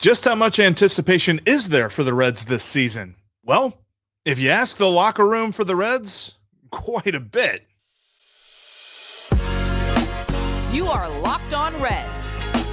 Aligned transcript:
Just 0.00 0.24
how 0.24 0.34
much 0.34 0.58
anticipation 0.58 1.42
is 1.44 1.68
there 1.68 1.90
for 1.90 2.02
the 2.02 2.14
Reds 2.14 2.46
this 2.46 2.64
season? 2.64 3.16
Well, 3.44 3.84
if 4.24 4.38
you 4.38 4.48
ask 4.48 4.78
the 4.78 4.88
locker 4.88 5.28
room 5.28 5.52
for 5.52 5.62
the 5.62 5.76
Reds, 5.76 6.38
quite 6.70 7.14
a 7.14 7.20
bit. 7.20 7.66
You 10.72 10.86
are 10.86 11.20
Locked 11.20 11.52
On 11.52 11.78
Reds, 11.82 12.30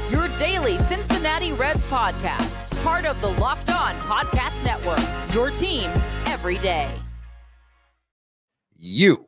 your 0.09 0.29
daily 0.37 0.77
Cincinnati 0.77 1.51
Reds 1.51 1.83
podcast, 1.85 2.81
part 2.81 3.05
of 3.05 3.19
the 3.19 3.31
Locked 3.41 3.71
On 3.71 3.93
Podcast 3.95 4.63
Network, 4.63 5.33
your 5.33 5.51
team 5.51 5.91
every 6.27 6.59
day. 6.59 6.89
You 8.77 9.26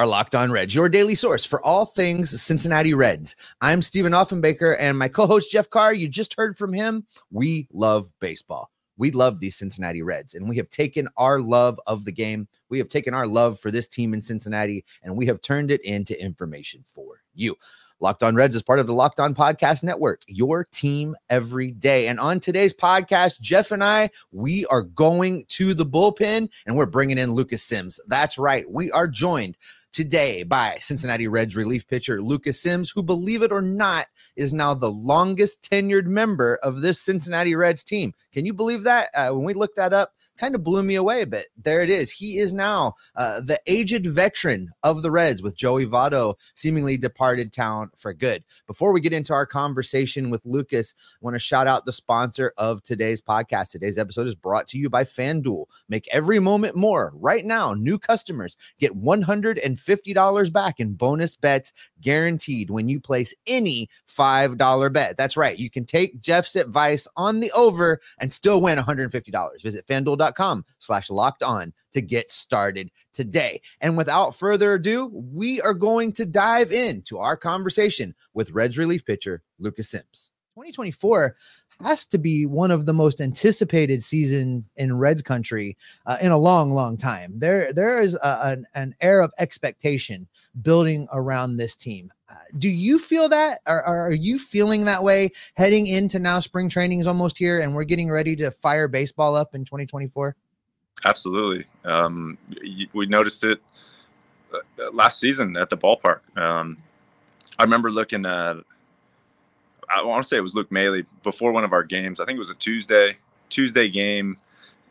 are 0.00 0.06
Locked 0.06 0.34
On 0.34 0.50
Reds, 0.50 0.74
your 0.74 0.88
daily 0.88 1.14
source 1.14 1.44
for 1.44 1.62
all 1.62 1.84
things 1.84 2.40
Cincinnati 2.40 2.94
Reds. 2.94 3.36
I'm 3.60 3.82
Stephen 3.82 4.14
Offenbaker, 4.14 4.74
and 4.80 4.98
my 4.98 5.08
co 5.08 5.26
host, 5.26 5.50
Jeff 5.50 5.68
Carr. 5.68 5.92
You 5.92 6.08
just 6.08 6.32
heard 6.38 6.56
from 6.56 6.72
him. 6.72 7.04
We 7.30 7.68
love 7.70 8.08
baseball. 8.18 8.70
We 8.96 9.10
love 9.10 9.40
these 9.40 9.56
Cincinnati 9.56 10.00
Reds, 10.00 10.32
and 10.32 10.48
we 10.48 10.56
have 10.56 10.70
taken 10.70 11.06
our 11.18 11.38
love 11.38 11.78
of 11.86 12.06
the 12.06 12.12
game. 12.12 12.48
We 12.70 12.78
have 12.78 12.88
taken 12.88 13.12
our 13.12 13.26
love 13.26 13.60
for 13.60 13.70
this 13.70 13.86
team 13.86 14.14
in 14.14 14.22
Cincinnati, 14.22 14.86
and 15.02 15.18
we 15.18 15.26
have 15.26 15.42
turned 15.42 15.70
it 15.70 15.82
into 15.84 16.18
information 16.18 16.82
for 16.86 17.20
you. 17.34 17.54
Locked 18.02 18.22
On 18.22 18.34
Reds 18.34 18.54
is 18.54 18.62
part 18.62 18.78
of 18.78 18.86
the 18.86 18.94
Locked 18.94 19.20
On 19.20 19.34
Podcast 19.34 19.82
Network, 19.82 20.22
your 20.26 20.64
team 20.64 21.14
every 21.28 21.72
day. 21.72 22.08
And 22.08 22.18
on 22.18 22.40
today's 22.40 22.72
podcast, 22.72 23.42
Jeff 23.42 23.70
and 23.70 23.84
I, 23.84 24.08
we 24.32 24.64
are 24.66 24.80
going 24.80 25.44
to 25.48 25.74
the 25.74 25.84
bullpen 25.84 26.48
and 26.64 26.76
we're 26.76 26.86
bringing 26.86 27.18
in 27.18 27.32
Lucas 27.32 27.62
Sims. 27.62 28.00
That's 28.08 28.38
right. 28.38 28.64
We 28.70 28.90
are 28.92 29.06
joined 29.06 29.58
today 29.92 30.42
by 30.42 30.76
Cincinnati 30.78 31.28
Reds 31.28 31.56
relief 31.56 31.86
pitcher 31.86 32.20
Lucas 32.20 32.60
Sims, 32.60 32.90
who, 32.90 33.02
believe 33.02 33.42
it 33.42 33.52
or 33.52 33.62
not, 33.62 34.06
is 34.36 34.52
now 34.52 34.74
the 34.74 34.90
longest 34.90 35.62
tenured 35.62 36.06
member 36.06 36.58
of 36.62 36.80
this 36.80 37.00
Cincinnati 37.00 37.54
Reds 37.54 37.84
team. 37.84 38.12
Can 38.32 38.46
you 38.46 38.54
believe 38.54 38.84
that? 38.84 39.08
Uh, 39.14 39.30
when 39.30 39.44
we 39.44 39.54
looked 39.54 39.76
that 39.76 39.92
up, 39.92 40.12
kind 40.40 40.54
of 40.54 40.64
blew 40.64 40.82
me 40.82 40.94
away 40.94 41.20
a 41.20 41.26
bit. 41.26 41.48
There 41.62 41.82
it 41.82 41.90
is. 41.90 42.10
He 42.10 42.38
is 42.38 42.54
now 42.54 42.94
uh, 43.14 43.40
the 43.40 43.58
aged 43.66 44.06
veteran 44.06 44.70
of 44.82 45.02
the 45.02 45.10
Reds 45.10 45.42
with 45.42 45.54
Joey 45.54 45.86
Votto 45.86 46.34
seemingly 46.54 46.96
departed 46.96 47.52
town 47.52 47.90
for 47.94 48.14
good. 48.14 48.42
Before 48.66 48.92
we 48.92 49.02
get 49.02 49.12
into 49.12 49.34
our 49.34 49.44
conversation 49.44 50.30
with 50.30 50.46
Lucas, 50.46 50.94
I 50.98 51.18
want 51.20 51.34
to 51.34 51.38
shout 51.38 51.66
out 51.66 51.84
the 51.84 51.92
sponsor 51.92 52.54
of 52.56 52.82
today's 52.82 53.20
podcast. 53.20 53.72
Today's 53.72 53.98
episode 53.98 54.26
is 54.26 54.34
brought 54.34 54.66
to 54.68 54.78
you 54.78 54.88
by 54.88 55.04
FanDuel. 55.04 55.66
Make 55.90 56.08
every 56.10 56.38
moment 56.38 56.74
more. 56.74 57.12
Right 57.16 57.44
now, 57.44 57.74
new 57.74 57.98
customers 57.98 58.56
get 58.78 58.98
$150 58.98 60.52
back 60.52 60.80
in 60.80 60.94
bonus 60.94 61.36
bets 61.36 61.72
guaranteed 62.00 62.70
when 62.70 62.88
you 62.88 62.98
place 62.98 63.34
any 63.46 63.90
$5 64.08 64.92
bet. 64.92 65.18
That's 65.18 65.36
right. 65.36 65.58
You 65.58 65.68
can 65.68 65.84
take 65.84 66.20
Jeff's 66.20 66.56
advice 66.56 67.06
on 67.16 67.40
the 67.40 67.52
over 67.52 68.00
and 68.18 68.32
still 68.32 68.62
win 68.62 68.78
$150. 68.78 69.62
Visit 69.62 69.86
FanDuel.com 69.86 70.29
com 70.34 70.64
slash 70.78 71.10
locked 71.10 71.42
on 71.42 71.72
to 71.92 72.00
get 72.00 72.30
started 72.30 72.90
today. 73.12 73.60
And 73.80 73.96
without 73.96 74.34
further 74.34 74.74
ado, 74.74 75.10
we 75.12 75.60
are 75.60 75.74
going 75.74 76.12
to 76.12 76.26
dive 76.26 76.72
into 76.72 77.18
our 77.18 77.36
conversation 77.36 78.14
with 78.34 78.50
Reds 78.50 78.78
relief 78.78 79.04
pitcher 79.04 79.42
Lucas 79.58 79.90
Sims. 79.90 80.30
2024 80.54 81.36
has 81.82 82.06
to 82.06 82.18
be 82.18 82.46
one 82.46 82.70
of 82.70 82.86
the 82.86 82.92
most 82.92 83.20
anticipated 83.20 84.02
seasons 84.02 84.72
in 84.76 84.98
Reds 84.98 85.22
country 85.22 85.76
uh, 86.06 86.18
in 86.20 86.30
a 86.30 86.38
long, 86.38 86.72
long 86.72 86.96
time. 86.96 87.38
There, 87.38 87.72
there 87.72 88.02
is 88.02 88.14
a, 88.16 88.38
an, 88.50 88.66
an 88.74 88.94
air 89.00 89.20
of 89.20 89.32
expectation 89.38 90.28
building 90.60 91.08
around 91.12 91.56
this 91.56 91.76
team. 91.76 92.12
Uh, 92.28 92.34
do 92.58 92.68
you 92.68 92.98
feel 92.98 93.28
that? 93.28 93.60
Or, 93.66 93.86
or, 93.86 94.06
are 94.08 94.12
you 94.12 94.38
feeling 94.38 94.84
that 94.84 95.02
way 95.02 95.30
heading 95.54 95.86
into 95.86 96.18
now? 96.18 96.38
Spring 96.40 96.68
training 96.68 97.00
is 97.00 97.06
almost 97.06 97.38
here, 97.38 97.60
and 97.60 97.74
we're 97.74 97.84
getting 97.84 98.10
ready 98.10 98.36
to 98.36 98.50
fire 98.50 98.86
baseball 98.86 99.34
up 99.34 99.54
in 99.54 99.64
2024. 99.64 100.36
Absolutely. 101.04 101.64
Um, 101.84 102.38
we 102.92 103.06
noticed 103.06 103.42
it 103.42 103.60
uh, 104.52 104.58
last 104.92 105.18
season 105.18 105.56
at 105.56 105.70
the 105.70 105.76
ballpark. 105.76 106.20
Um, 106.36 106.76
I 107.58 107.64
remember 107.64 107.90
looking 107.90 108.26
at 108.26 108.56
I 109.94 110.02
want 110.04 110.22
to 110.22 110.28
say 110.28 110.36
it 110.36 110.40
was 110.40 110.54
Luke 110.54 110.70
Maile 110.70 111.02
before 111.22 111.52
one 111.52 111.64
of 111.64 111.72
our 111.72 111.82
games. 111.82 112.20
I 112.20 112.24
think 112.24 112.36
it 112.36 112.40
was 112.40 112.50
a 112.50 112.54
Tuesday 112.54 113.16
Tuesday 113.48 113.88
game. 113.88 114.36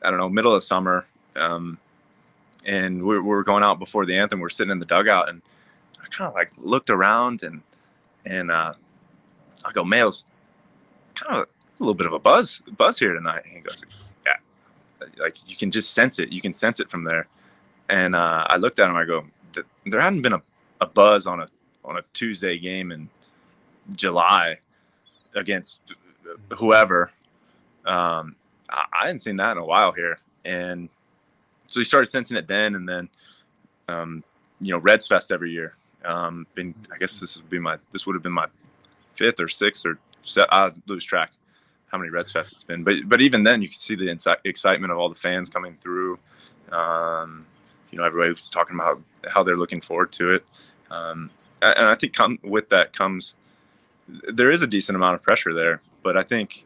I 0.02 0.10
don't 0.10 0.20
know, 0.20 0.30
middle 0.30 0.54
of 0.54 0.64
summer, 0.64 1.06
um, 1.36 1.78
and 2.66 3.04
we, 3.04 3.20
we 3.20 3.28
were 3.28 3.44
going 3.44 3.64
out 3.64 3.80
before 3.80 4.06
the 4.06 4.18
anthem. 4.18 4.40
We 4.40 4.46
are 4.46 4.50
sitting 4.50 4.72
in 4.72 4.80
the 4.80 4.86
dugout, 4.86 5.30
and 5.30 5.42
I 6.02 6.08
kind 6.08 6.28
of 6.28 6.34
like 6.34 6.52
looked 6.58 6.90
around 6.90 7.44
and 7.44 7.62
and 8.26 8.52
uh, 8.52 8.74
I 9.66 9.72
go, 9.72 9.84
Maile's 9.84 10.26
kind 11.16 11.42
of 11.42 11.44
a 11.48 11.84
little 11.84 11.94
bit 11.94 12.08
of 12.08 12.14
a 12.14 12.20
buzz 12.20 12.62
buzz 12.78 13.00
here 13.00 13.14
tonight. 13.14 13.44
And 13.46 13.54
he 13.54 13.60
goes, 13.60 13.84
Yeah, 14.26 14.36
like 15.18 15.38
you 15.48 15.56
can 15.56 15.72
just 15.72 15.94
sense 15.94 16.20
it. 16.20 16.32
You 16.32 16.42
can 16.42 16.54
sense 16.54 16.80
it 16.80 16.90
from 16.90 17.04
there. 17.04 17.28
And 17.90 18.16
uh, 18.16 18.46
I 18.48 18.58
looked 18.58 18.80
at 18.80 18.90
him. 18.90 18.96
I 18.96 19.06
go, 19.06 19.26
There 19.86 20.02
hadn't 20.02 20.22
been 20.22 20.34
a, 20.34 20.42
a 20.82 20.86
buzz 20.86 21.28
on 21.28 21.42
a 21.42 21.50
on 21.84 21.98
a 21.98 22.04
Tuesday 22.14 22.58
game 22.58 22.92
in 22.92 23.10
July 23.96 24.60
against 25.40 25.94
whoever. 26.58 27.12
Um, 27.86 28.36
I, 28.70 28.86
I 28.94 29.06
hadn't 29.06 29.20
seen 29.20 29.38
that 29.38 29.54
in 29.54 29.58
a 29.58 29.66
while 29.66 29.92
here, 29.92 30.20
and 30.46 30.90
so 31.68 31.80
he 31.80 31.84
started 31.84 32.08
sensing 32.08 32.38
it 32.38 32.48
then, 32.48 32.76
and 32.76 32.88
then 32.88 33.10
um, 33.88 34.24
you 34.62 34.72
know 34.72 34.80
Reds 34.80 35.08
Fest 35.08 35.32
every 35.32 35.52
year. 35.52 35.76
Um, 36.06 36.48
been 36.56 36.74
I 36.94 36.98
guess 36.98 37.20
this 37.20 37.38
would 37.38 37.50
be 37.50 37.60
my 37.60 37.78
this 37.92 38.06
would 38.06 38.16
have 38.16 38.24
been 38.24 38.32
my 38.32 38.48
fifth 39.16 39.40
or 39.40 39.48
sixth 39.48 39.86
or 39.86 40.00
se- 40.22 40.46
I 40.50 40.72
lose 40.88 41.04
track 41.04 41.32
how 41.88 41.98
many 41.98 42.10
Reds 42.10 42.32
Fest 42.32 42.54
it's 42.54 42.64
been, 42.64 42.84
but 42.84 42.96
but 43.08 43.22
even 43.22 43.44
then 43.44 43.62
you 43.62 43.68
can 43.68 43.78
see 43.78 43.96
the 43.96 44.06
insi- 44.06 44.38
excitement 44.46 44.92
of 44.92 45.00
all 45.00 45.10
the 45.10 45.16
fans 45.16 45.50
coming 45.50 45.78
through. 45.82 46.20
Um, 46.72 47.46
you 47.92 47.98
know, 47.98 48.04
everybody 48.04 48.30
was 48.32 48.50
talking 48.50 48.76
about 48.76 49.02
how 49.28 49.42
they're 49.42 49.56
looking 49.56 49.82
forward 49.82 50.12
to 50.14 50.34
it, 50.34 50.46
um, 50.92 51.32
and 51.62 51.86
I 51.86 51.96
think 51.96 52.14
come 52.14 52.40
with 52.44 52.70
that 52.70 52.94
comes 52.94 53.36
there 54.28 54.52
is 54.52 54.62
a 54.62 54.68
decent 54.68 54.96
amount 54.96 55.16
of 55.16 55.24
pressure 55.24 55.54
there, 55.54 55.82
but 56.04 56.18
I 56.18 56.24
think 56.24 56.66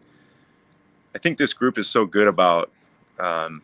I 1.16 1.20
think 1.20 1.38
this 1.38 1.54
group 1.54 1.78
is 1.78 1.88
so 1.88 2.06
good 2.06 2.28
about 2.28 2.72
um, 3.20 3.62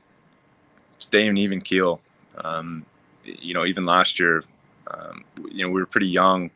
staying 0.97 1.37
even 1.37 1.61
keel. 1.61 2.01
Um, 2.37 2.85
you 3.23 3.53
know, 3.53 3.65
even 3.65 3.85
last 3.85 4.19
year, 4.19 4.43
um, 4.91 5.23
you 5.51 5.65
know, 5.65 5.71
we 5.71 5.81
were 5.81 5.85
pretty 5.87 6.07
young. 6.07 6.51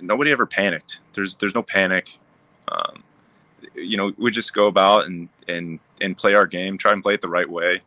Nobody 0.00 0.30
ever 0.30 0.46
panicked. 0.46 1.00
There's 1.12 1.36
there's 1.36 1.54
no 1.54 1.62
panic. 1.62 2.18
Um, 2.68 3.02
you 3.74 3.96
know, 3.96 4.12
we 4.16 4.30
just 4.30 4.54
go 4.54 4.66
about 4.66 5.06
and 5.06 5.28
and 5.48 5.80
and 6.00 6.16
play 6.16 6.34
our 6.34 6.46
game. 6.46 6.78
Try 6.78 6.92
and 6.92 7.02
play 7.02 7.14
it 7.14 7.20
the 7.20 7.28
right 7.28 7.48
way. 7.48 7.80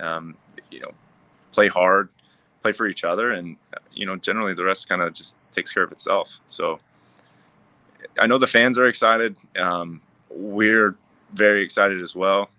Um, 0.00 0.36
you 0.70 0.80
know, 0.80 0.92
play 1.52 1.68
hard, 1.68 2.08
play 2.62 2.72
for 2.72 2.86
each 2.86 3.04
other, 3.04 3.32
and 3.32 3.56
you 3.92 4.06
know, 4.06 4.16
generally 4.16 4.54
the 4.54 4.64
rest 4.64 4.88
kind 4.88 5.02
of 5.02 5.12
just 5.12 5.36
takes 5.50 5.72
care 5.72 5.82
of 5.82 5.92
itself. 5.92 6.40
So 6.46 6.78
I 8.18 8.26
know 8.26 8.38
the 8.38 8.46
fans 8.46 8.78
are 8.78 8.86
excited. 8.86 9.36
Um, 9.56 10.00
we're 10.30 10.96
very 11.32 11.62
excited 11.62 12.00
as 12.00 12.14
well. 12.14 12.50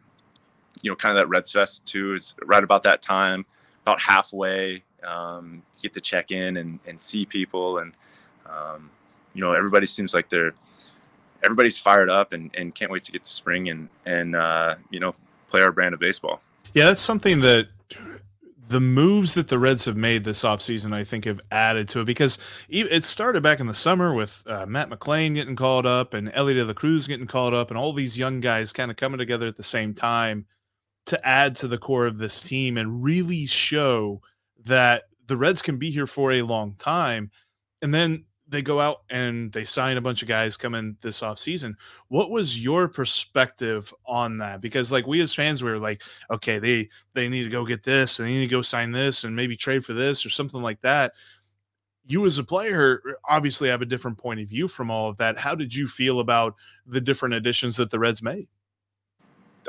You 0.82 0.92
know, 0.92 0.96
kind 0.96 1.18
of 1.18 1.22
that 1.22 1.28
Reds 1.28 1.52
Fest 1.52 1.86
too. 1.86 2.14
It's 2.14 2.36
right 2.46 2.64
about 2.64 2.84
that 2.84 3.02
time, 3.02 3.46
about 3.84 4.00
halfway. 4.00 4.84
Um, 5.04 5.64
you 5.78 5.84
get 5.84 5.94
to 5.94 6.02
check 6.02 6.32
in 6.32 6.58
and, 6.58 6.80
and 6.86 7.00
see 7.00 7.26
people, 7.26 7.80
and 7.80 7.94
um, 8.46 8.90
you 9.34 9.42
know, 9.42 9.54
everybody 9.54 9.86
seems 9.86 10.14
like 10.14 10.30
they're 10.30 10.54
everybody's 11.44 11.78
fired 11.78 12.10
up 12.10 12.34
and, 12.34 12.52
and 12.56 12.74
can't 12.76 12.92
wait 12.92 13.04
to 13.04 13.12
get 13.12 13.24
to 13.24 13.32
spring 13.32 13.70
and 13.70 13.90
and 14.06 14.36
uh, 14.36 14.76
you 14.90 15.00
know 15.00 15.16
play 15.50 15.62
our 15.62 15.72
brand 15.72 15.94
of 15.94 16.00
baseball. 16.00 16.42
Yeah, 16.74 16.86
that's 16.86 17.02
something 17.02 17.42
that 17.42 17.68
the 18.70 18.80
moves 18.80 19.34
that 19.34 19.48
the 19.48 19.58
Reds 19.58 19.86
have 19.86 19.98
made 19.98 20.24
this 20.24 20.44
offseason, 20.44 20.94
I 20.94 21.04
think, 21.04 21.26
have 21.26 21.40
added 21.52 21.90
to 21.90 22.02
it 22.02 22.06
because 22.06 22.38
it 22.70 23.04
started 23.04 23.42
back 23.42 23.60
in 23.60 23.66
the 23.66 23.74
summer 23.74 24.14
with 24.14 24.44
uh, 24.46 24.68
Matt 24.68 24.92
McLain 24.92 25.34
getting 25.34 25.56
called 25.56 25.88
up 25.88 26.14
and 26.14 26.32
Elly 26.36 26.54
De 26.54 26.64
La 26.64 26.74
Cruz 26.74 27.08
getting 27.08 27.26
called 27.26 27.56
up, 27.56 27.72
and 27.72 27.80
all 27.80 27.94
these 27.94 28.16
young 28.16 28.40
guys 28.40 28.72
kind 28.72 28.92
of 28.92 28.98
coming 28.98 29.18
together 29.18 29.48
at 29.48 29.58
the 29.58 29.64
same 29.64 29.96
time 29.96 30.46
to 31.08 31.28
add 31.28 31.56
to 31.56 31.68
the 31.68 31.80
core 31.80 32.06
of 32.06 32.20
this 32.20 32.42
team 32.44 32.78
and 32.78 33.04
really 33.04 33.48
show 33.48 34.22
that 34.66 35.06
the 35.26 35.36
Reds 35.36 35.64
can 35.64 35.78
be 35.78 35.90
here 35.90 36.08
for 36.08 36.32
a 36.32 36.44
long 36.44 36.76
time. 36.76 37.32
And 37.82 37.92
then 37.92 38.26
they 38.50 38.62
go 38.62 38.80
out 38.80 39.04
and 39.10 39.52
they 39.52 39.64
sign 39.64 39.98
a 39.98 40.02
bunch 40.02 40.22
of 40.22 40.28
guys 40.28 40.58
coming 40.58 40.98
this 41.02 41.22
off 41.22 41.40
season. 41.40 41.78
What 42.08 42.32
was 42.32 42.62
your 42.62 42.88
perspective 42.88 43.94
on 44.06 44.40
that? 44.40 44.60
Because 44.60 44.92
like 44.92 45.06
we 45.06 45.22
as 45.22 45.34
fans, 45.34 45.64
we 45.64 45.70
were 45.70 45.78
like, 45.78 46.02
okay, 46.32 46.60
they 46.60 46.90
they 47.14 47.30
need 47.30 47.44
to 47.44 47.50
go 47.50 47.66
get 47.66 47.84
this 47.84 48.20
and 48.20 48.28
they 48.28 48.34
need 48.34 48.48
to 48.48 48.56
go 48.56 48.62
sign 48.62 48.92
this 48.92 49.24
and 49.24 49.36
maybe 49.36 49.56
trade 49.56 49.86
for 49.86 49.94
this 49.94 50.26
or 50.26 50.30
something 50.30 50.62
like 50.62 50.82
that. 50.82 51.14
You 52.08 52.26
as 52.26 52.40
a 52.40 52.44
player 52.44 53.02
obviously 53.30 53.70
have 53.70 53.84
a 53.84 53.86
different 53.86 54.18
point 54.18 54.40
of 54.40 54.48
view 54.48 54.68
from 54.68 54.90
all 54.90 55.10
of 55.10 55.18
that. 55.18 55.38
How 55.38 55.54
did 55.54 55.76
you 55.76 55.88
feel 55.88 56.20
about 56.20 56.56
the 56.88 57.02
different 57.02 57.36
additions 57.36 57.76
that 57.78 57.92
the 57.92 58.00
Reds 58.00 58.24
made? 58.24 58.48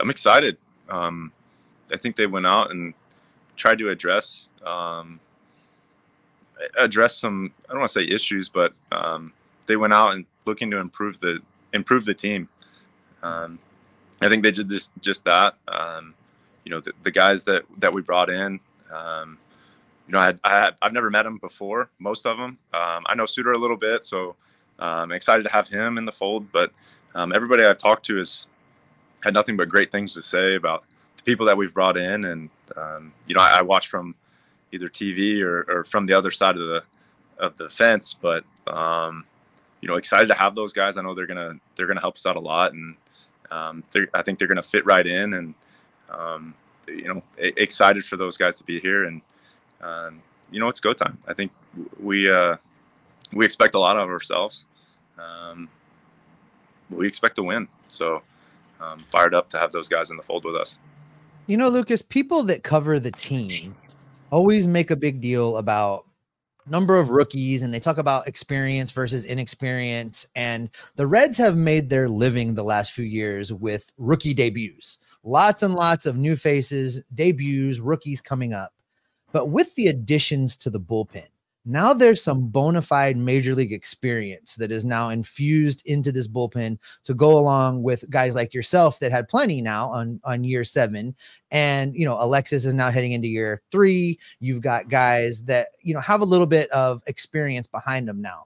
I'm 0.01 0.09
excited. 0.09 0.57
Um, 0.89 1.33
I 1.93 1.99
think 1.99 2.17
they 2.17 2.27
went 2.27 2.47
out 2.47 2.71
and 2.71 2.95
tried 3.57 3.79
to 3.79 3.91
address 3.91 4.49
um, 4.65 5.21
address 6.79 7.17
some 7.17 7.53
I 7.69 7.73
don't 7.73 7.81
want 7.81 7.91
to 7.91 8.01
say 8.01 8.07
issues, 8.07 8.49
but 8.49 8.73
um, 8.93 9.33
they 9.67 9.77
went 9.77 9.93
out 9.93 10.15
and 10.15 10.27
looking 10.47 10.71
to 10.71 10.79
improve 10.79 11.21
the 11.21 11.41
improve 11.73 12.05
the 12.05 12.15
team. 12.15 12.49
Um, 13.23 13.59
I 14.21 14.29
think 14.29 14.43
they 14.43 14.51
did 14.51 14.69
just 14.69 14.93
just 15.01 15.25
that. 15.25 15.55
Um, 15.69 16.15
you 16.65 16.71
know, 16.71 16.81
the, 16.81 16.93
the, 17.03 17.11
guys 17.11 17.45
that 17.45 17.63
that 17.79 17.93
we 17.93 18.03
brought 18.03 18.31
in. 18.31 18.61
Um, 18.93 19.39
you 20.07 20.13
know, 20.13 20.19
I, 20.19 20.27
had, 20.27 20.41
I 20.43 20.51
had, 20.51 20.75
I've 20.83 20.93
never 20.93 21.09
met 21.09 21.23
them 21.23 21.39
before. 21.39 21.89
Most 22.01 22.27
of 22.27 22.37
them. 22.37 22.59
Um, 22.75 23.05
I 23.07 23.15
know 23.15 23.27
Suter 23.27 23.53
a 23.53 23.59
little 23.59 23.77
bit, 23.77 24.05
so 24.05 24.35
I'm 24.79 25.05
um, 25.05 25.13
excited 25.13 25.45
to 25.45 25.51
have 25.51 25.69
him 25.69 25.99
in 25.99 26.05
the 26.05 26.13
fold. 26.13 26.51
But 26.51 26.73
everybody 27.15 27.65
I've 27.65 27.79
talked 27.79 28.05
to 28.07 28.17
has 28.17 28.47
had 29.23 29.35
nothing 29.35 29.57
but 29.57 29.69
great 29.69 29.93
things 29.93 30.15
to 30.15 30.23
say 30.23 30.57
about 30.57 30.85
the 31.17 31.23
people 31.23 31.47
that 31.47 31.57
we've 31.57 31.73
brought 31.73 31.97
in, 31.97 32.25
and 32.25 32.51
you 33.27 33.35
know, 33.35 33.41
I, 33.41 33.59
I 33.59 33.63
watch 33.63 33.89
from 33.89 34.15
either 34.73 34.89
TV 34.89 35.43
or, 35.43 35.65
or, 35.69 35.85
from 35.85 36.07
the 36.07 36.15
other 36.15 36.31
side 36.31 36.57
of 36.57 36.67
the 36.67 36.83
of 37.39 37.57
the 37.57 37.69
fence. 37.69 38.15
But 38.15 38.45
um, 38.67 39.25
you 39.81 39.89
know, 39.89 39.97
excited 39.97 40.29
to 40.29 40.35
have 40.35 40.55
those 40.55 40.73
guys. 40.73 40.97
I 40.97 41.03
know 41.03 41.15
they're 41.15 41.27
gonna 41.27 41.55
they're 41.77 41.87
gonna 41.87 42.01
help 42.01 42.17
us 42.17 42.27
out 42.27 42.37
a 42.37 42.41
lot, 42.41 42.73
and 42.73 42.97
um, 43.51 43.83
I 44.15 44.23
think 44.23 44.39
they're 44.39 44.49
gonna 44.49 44.63
fit 44.63 44.85
right 44.87 45.07
in. 45.07 45.35
And 45.35 45.55
um, 46.11 46.55
you 46.87 47.09
know, 47.09 47.23
excited 47.37 48.05
for 48.05 48.17
those 48.17 48.37
guys 48.37 48.57
to 48.59 48.65
be 48.65 48.81
here. 48.81 49.05
And 49.05 49.23
um, 49.81 50.23
you 50.51 50.61
know, 50.61 50.69
it's 50.69 50.81
go 50.81 50.93
time. 50.93 51.19
I 51.27 51.35
think 51.35 51.53
we 51.99 52.31
uh, 52.31 52.57
we 53.33 53.45
expect 53.45 53.75
a 53.75 53.79
lot 53.79 53.97
of 53.97 54.09
ourselves. 54.09 54.67
Um, 55.19 55.69
we 56.91 57.07
expect 57.07 57.37
to 57.37 57.43
win. 57.43 57.69
So 57.91 58.23
um, 58.81 59.01
fired 59.09 59.35
up 59.35 59.49
to 59.51 59.59
have 59.59 59.73
those 59.73 59.89
guys 59.89 60.11
in 60.11 60.17
the 60.17 60.23
fold 60.23 60.45
with 60.45 60.57
us. 60.57 60.79
You 61.47 61.57
know, 61.57 61.69
Lucas, 61.69 62.03
people 62.03 62.43
that 62.45 62.63
cover 62.63 63.01
the 63.01 63.11
team 63.11 63.75
always 64.31 64.67
make 64.67 64.91
a 64.91 64.97
big 64.97 65.21
deal 65.21 65.57
about 65.57 66.07
number 66.67 66.99
of 66.99 67.11
rookies 67.11 67.63
and 67.63 67.73
they 67.73 67.81
talk 67.81 67.99
about 67.99 68.29
experience 68.29 68.93
versus 68.93 69.25
inexperience 69.25 70.27
and 70.37 70.71
the 70.97 71.07
reds 71.07 71.37
have 71.39 71.57
made 71.57 71.89
their 71.89 72.09
living 72.09 72.55
the 72.55 72.63
last 72.63 72.93
few 72.93 73.05
years 73.05 73.53
with 73.53 73.91
rookie 73.99 74.35
debuts. 74.35 74.99
Lots 75.25 75.63
and 75.63 75.75
lots 75.75 76.07
of 76.07 76.17
new 76.17 76.37
faces 76.37 77.01
debuts 77.13 77.79
rookies 77.79 78.21
coming 78.21 78.53
up. 78.53 78.73
But 79.33 79.47
with 79.49 79.75
the 79.75 79.89
additions 79.89 80.57
to 80.59 80.71
the 80.71 80.81
bullpen 80.81 81.29
now 81.65 81.93
there's 81.93 82.23
some 82.23 82.49
bona 82.49 82.81
fide 82.81 83.17
major 83.17 83.55
league 83.55 83.73
experience 83.73 84.55
that 84.57 84.73
is 84.73 84.85
now 84.85 85.11
infused 85.11 85.83
into 85.85 86.11
this 86.11 86.27
bullpen 86.27 86.79
to 87.05 87.15
go 87.15 87.39
along 87.39 87.83
with 87.83 88.09
guys 88.09 88.35
like 88.35 88.55
yourself 88.55 88.99
that 89.01 89.13
had 89.13 89.29
plenty 89.29 89.61
now 89.61 89.91
on 89.91 90.21
on 90.25 90.45
year 90.45 90.65
seven. 90.65 91.15
And 91.51 91.95
you 91.95 92.05
know 92.05 92.17
alexis 92.19 92.65
is 92.65 92.75
now 92.75 92.91
heading 92.91 93.13
into 93.13 93.29
year 93.29 93.63
three. 93.71 94.19
You've 94.41 94.63
got 94.63 94.89
guys 94.89 95.45
that 95.45 95.69
you 95.83 95.93
know 95.93 96.01
have 96.01 96.23
a 96.23 96.27
little 96.27 96.47
bit 96.47 96.71
of 96.71 97.03
experience 97.07 97.67
behind 97.67 98.09
them 98.09 98.23
now. 98.23 98.45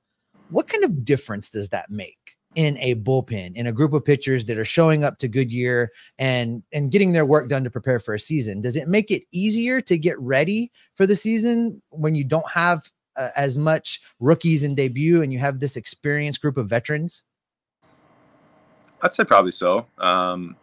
What 0.49 0.67
kind 0.67 0.85
of 0.85 1.05
difference 1.05 1.51
does 1.51 1.69
that 1.71 1.91
make 1.91 2.37
in 2.55 2.79
a 2.79 2.95
bullpen 2.97 3.55
in 3.57 3.67
a 3.67 3.73
group 3.73 3.93
of 3.93 4.05
pitchers 4.05 4.45
that 4.47 4.59
are 4.59 4.65
showing 4.65 5.03
up 5.05 5.19
to 5.19 5.29
Goodyear 5.29 5.91
and 6.19 6.63
and 6.73 6.91
getting 6.91 7.13
their 7.13 7.27
work 7.27 7.49
done 7.49 7.63
to 7.63 7.71
prepare 7.71 8.01
for 8.01 8.15
a 8.15 8.19
season? 8.19 8.61
Does 8.61 8.75
it 8.75 8.89
make 8.89 9.13
it 9.13 9.23
easier 9.33 9.81
to 9.83 9.97
get 9.97 10.19
ready 10.19 10.73
for 10.95 11.07
the 11.07 11.17
season 11.17 11.81
when 11.91 12.17
you 12.17 12.25
don't 12.25 12.49
have 12.51 12.91
uh, 13.17 13.29
as 13.37 13.57
much 13.57 14.01
rookies 14.21 14.63
in 14.63 14.75
debut 14.75 15.23
and 15.23 15.33
you 15.33 15.39
have 15.39 15.61
this 15.61 15.77
experienced 15.77 16.41
group 16.41 16.57
of 16.57 16.69
veterans? 16.69 17.25
I'd 19.03 19.15
say 19.15 19.25
probably 19.25 19.51
so. 19.51 19.87
Um, 19.99 20.57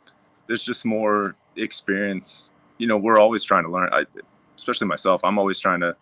there's 0.48 0.66
just 0.66 0.86
more 0.86 1.36
experience. 1.56 2.50
You 2.78 2.88
know, 2.88 2.98
we're 2.98 3.20
always 3.20 3.44
trying 3.44 3.64
to 3.64 3.70
learn. 3.70 3.90
I, 3.92 4.06
especially 4.56 4.88
myself, 4.88 5.22
I'm 5.24 5.38
always 5.38 5.60
trying 5.60 5.82
to 5.82 5.96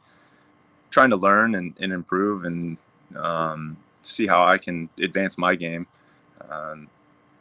trying 0.90 1.10
to 1.12 1.16
learn 1.16 1.56
and, 1.56 1.76
and 1.80 1.94
improve 1.94 2.46
and 2.46 2.78
um, 3.16 3.78
see 4.02 4.26
how 4.26 4.44
I 4.44 4.58
can 4.58 4.90
advance 4.98 5.38
my 5.38 5.56
game. 5.56 5.86
Um, 6.50 6.88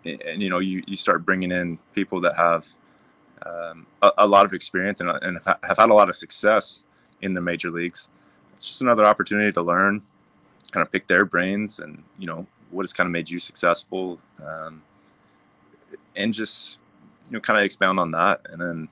and, 0.04 0.20
and, 0.22 0.42
you 0.42 0.50
know, 0.50 0.58
you, 0.58 0.82
you 0.86 0.96
start 0.96 1.24
bringing 1.24 1.50
in 1.50 1.78
people 1.94 2.20
that 2.20 2.36
have 2.36 2.68
um, 3.46 3.86
a, 4.02 4.10
a, 4.18 4.26
lot 4.26 4.44
of 4.44 4.52
experience 4.52 5.00
and, 5.00 5.08
and 5.22 5.38
have 5.44 5.78
had 5.78 5.88
a 5.90 5.94
lot 5.94 6.08
of 6.08 6.16
success 6.16 6.84
in 7.22 7.34
the 7.34 7.40
major 7.40 7.70
leagues 7.70 8.10
it's 8.58 8.66
just 8.66 8.82
another 8.82 9.04
opportunity 9.04 9.52
to 9.52 9.62
learn, 9.62 10.02
kind 10.72 10.84
of 10.84 10.90
pick 10.90 11.06
their 11.06 11.24
brains, 11.24 11.78
and 11.78 12.02
you 12.18 12.26
know 12.26 12.46
what 12.70 12.82
has 12.82 12.92
kind 12.92 13.06
of 13.06 13.12
made 13.12 13.30
you 13.30 13.38
successful, 13.38 14.18
um, 14.44 14.82
and 16.16 16.34
just 16.34 16.78
you 17.26 17.34
know 17.34 17.40
kind 17.40 17.56
of 17.56 17.64
expound 17.64 18.00
on 18.00 18.10
that, 18.10 18.40
and 18.50 18.60
then 18.60 18.88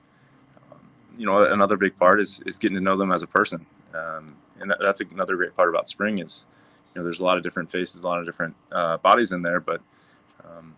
um, 0.71 0.79
you 1.17 1.25
know 1.25 1.43
another 1.51 1.75
big 1.75 1.97
part 1.99 2.21
is 2.21 2.41
is 2.45 2.57
getting 2.57 2.75
to 2.75 2.81
know 2.81 2.95
them 2.95 3.11
as 3.11 3.23
a 3.23 3.27
person, 3.27 3.65
um, 3.93 4.37
and 4.61 4.71
that, 4.71 4.77
that's 4.81 5.01
another 5.01 5.35
great 5.35 5.53
part 5.55 5.67
about 5.67 5.87
spring 5.89 6.19
is 6.19 6.45
you 6.95 7.01
know 7.01 7.03
there's 7.03 7.19
a 7.19 7.25
lot 7.25 7.35
of 7.35 7.43
different 7.43 7.69
faces, 7.69 8.03
a 8.03 8.07
lot 8.07 8.19
of 8.19 8.25
different 8.25 8.55
uh, 8.71 8.95
bodies 8.97 9.33
in 9.33 9.41
there, 9.41 9.59
but 9.59 9.81
um, 10.45 10.73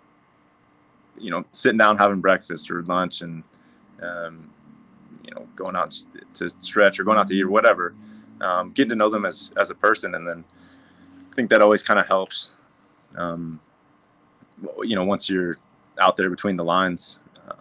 you 1.15 1.30
know 1.30 1.45
sitting 1.53 1.77
down 1.77 1.95
having 1.95 2.21
breakfast 2.21 2.71
or 2.71 2.81
lunch 2.85 3.21
and 3.21 3.44
um, 4.01 4.50
you 5.24 5.35
know 5.35 5.47
going 5.56 5.75
out 5.75 5.95
to 6.33 6.50
stretch 6.59 7.00
or 7.00 7.03
going 7.03 7.19
out 7.19 7.27
to 7.27 7.35
eat 7.35 7.44
or 7.44 7.50
whatever 7.50 7.94
um, 8.41 8.71
getting 8.71 8.89
to 8.89 8.95
know 8.95 9.09
them 9.09 9.25
as 9.25 9.51
as 9.57 9.69
a 9.69 9.75
person, 9.75 10.15
and 10.15 10.27
then 10.27 10.44
I 11.31 11.36
think 11.36 11.50
that 11.50 11.62
always 11.62 11.83
kind 11.83 12.00
of 12.00 12.07
helps. 12.07 12.53
Um, 13.15 13.59
you 14.83 14.95
know, 14.95 15.03
once 15.03 15.30
you're 15.30 15.57
out 16.00 16.15
there 16.15 16.30
between 16.30 16.56
the 16.56 16.63
lines, 16.63 17.19
um, 17.47 17.57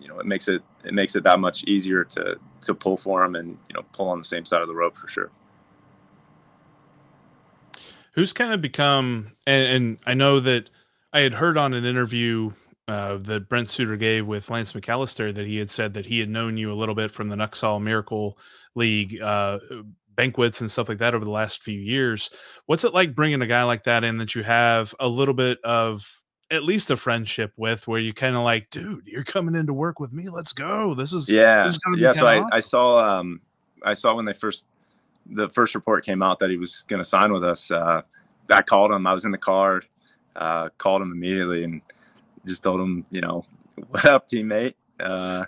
you 0.00 0.08
know, 0.08 0.18
it 0.18 0.26
makes 0.26 0.48
it 0.48 0.62
it 0.84 0.94
makes 0.94 1.16
it 1.16 1.24
that 1.24 1.38
much 1.38 1.64
easier 1.64 2.04
to 2.04 2.36
to 2.62 2.74
pull 2.74 2.96
for 2.96 3.22
them 3.22 3.34
and 3.34 3.58
you 3.68 3.74
know 3.74 3.82
pull 3.92 4.08
on 4.08 4.18
the 4.18 4.24
same 4.24 4.44
side 4.44 4.62
of 4.62 4.68
the 4.68 4.74
rope 4.74 4.96
for 4.96 5.08
sure. 5.08 5.30
Who's 8.14 8.32
kind 8.32 8.52
of 8.52 8.60
become, 8.60 9.32
and, 9.46 9.68
and 9.68 9.98
I 10.04 10.14
know 10.14 10.40
that 10.40 10.68
I 11.12 11.20
had 11.20 11.34
heard 11.34 11.56
on 11.56 11.74
an 11.74 11.84
interview 11.84 12.50
uh, 12.88 13.18
that 13.18 13.48
Brent 13.48 13.70
Suter 13.70 13.96
gave 13.96 14.26
with 14.26 14.50
Lance 14.50 14.72
McAllister 14.72 15.32
that 15.32 15.46
he 15.46 15.58
had 15.58 15.70
said 15.70 15.94
that 15.94 16.06
he 16.06 16.18
had 16.18 16.28
known 16.28 16.56
you 16.56 16.72
a 16.72 16.74
little 16.74 16.96
bit 16.96 17.12
from 17.12 17.28
the 17.28 17.36
Nuxhall 17.36 17.80
Miracle 17.80 18.36
League 18.74 19.20
uh, 19.22 19.60
banquets 20.16 20.60
and 20.60 20.70
stuff 20.70 20.88
like 20.88 20.98
that 20.98 21.14
over 21.14 21.24
the 21.24 21.30
last 21.30 21.62
few 21.62 21.78
years. 21.78 22.30
What's 22.66 22.84
it 22.84 22.94
like 22.94 23.14
bringing 23.14 23.42
a 23.42 23.46
guy 23.46 23.62
like 23.64 23.84
that 23.84 24.04
in 24.04 24.18
that 24.18 24.34
you 24.34 24.42
have 24.42 24.94
a 25.00 25.08
little 25.08 25.34
bit 25.34 25.58
of 25.64 26.20
at 26.50 26.64
least 26.64 26.90
a 26.90 26.96
friendship 26.96 27.52
with, 27.56 27.86
where 27.86 28.00
you 28.00 28.12
kind 28.12 28.36
of 28.36 28.42
like, 28.42 28.70
dude, 28.70 29.06
you're 29.06 29.24
coming 29.24 29.54
into 29.54 29.72
work 29.72 30.00
with 30.00 30.12
me. 30.12 30.28
Let's 30.28 30.52
go. 30.52 30.94
This 30.94 31.12
is 31.12 31.28
yeah, 31.28 31.62
this 31.62 31.74
is 31.74 31.80
yeah. 31.96 32.12
So 32.12 32.26
I, 32.26 32.44
I, 32.52 32.60
saw 32.60 32.98
um 32.98 33.40
I 33.84 33.94
saw 33.94 34.14
when 34.14 34.24
they 34.24 34.32
first 34.32 34.68
the 35.26 35.48
first 35.50 35.74
report 35.74 36.04
came 36.04 36.22
out 36.22 36.38
that 36.40 36.50
he 36.50 36.56
was 36.56 36.84
going 36.88 37.00
to 37.00 37.08
sign 37.08 37.32
with 37.32 37.44
us. 37.44 37.70
Uh, 37.70 38.02
I 38.50 38.62
called 38.62 38.90
him. 38.90 39.06
I 39.06 39.14
was 39.14 39.24
in 39.24 39.30
the 39.30 39.38
car. 39.38 39.82
Uh, 40.36 40.68
called 40.78 41.02
him 41.02 41.12
immediately 41.12 41.64
and 41.64 41.82
just 42.46 42.62
told 42.62 42.80
him, 42.80 43.04
you 43.10 43.20
know, 43.20 43.44
what 43.88 44.04
up, 44.04 44.28
teammate. 44.28 44.74
Uh, 44.98 45.44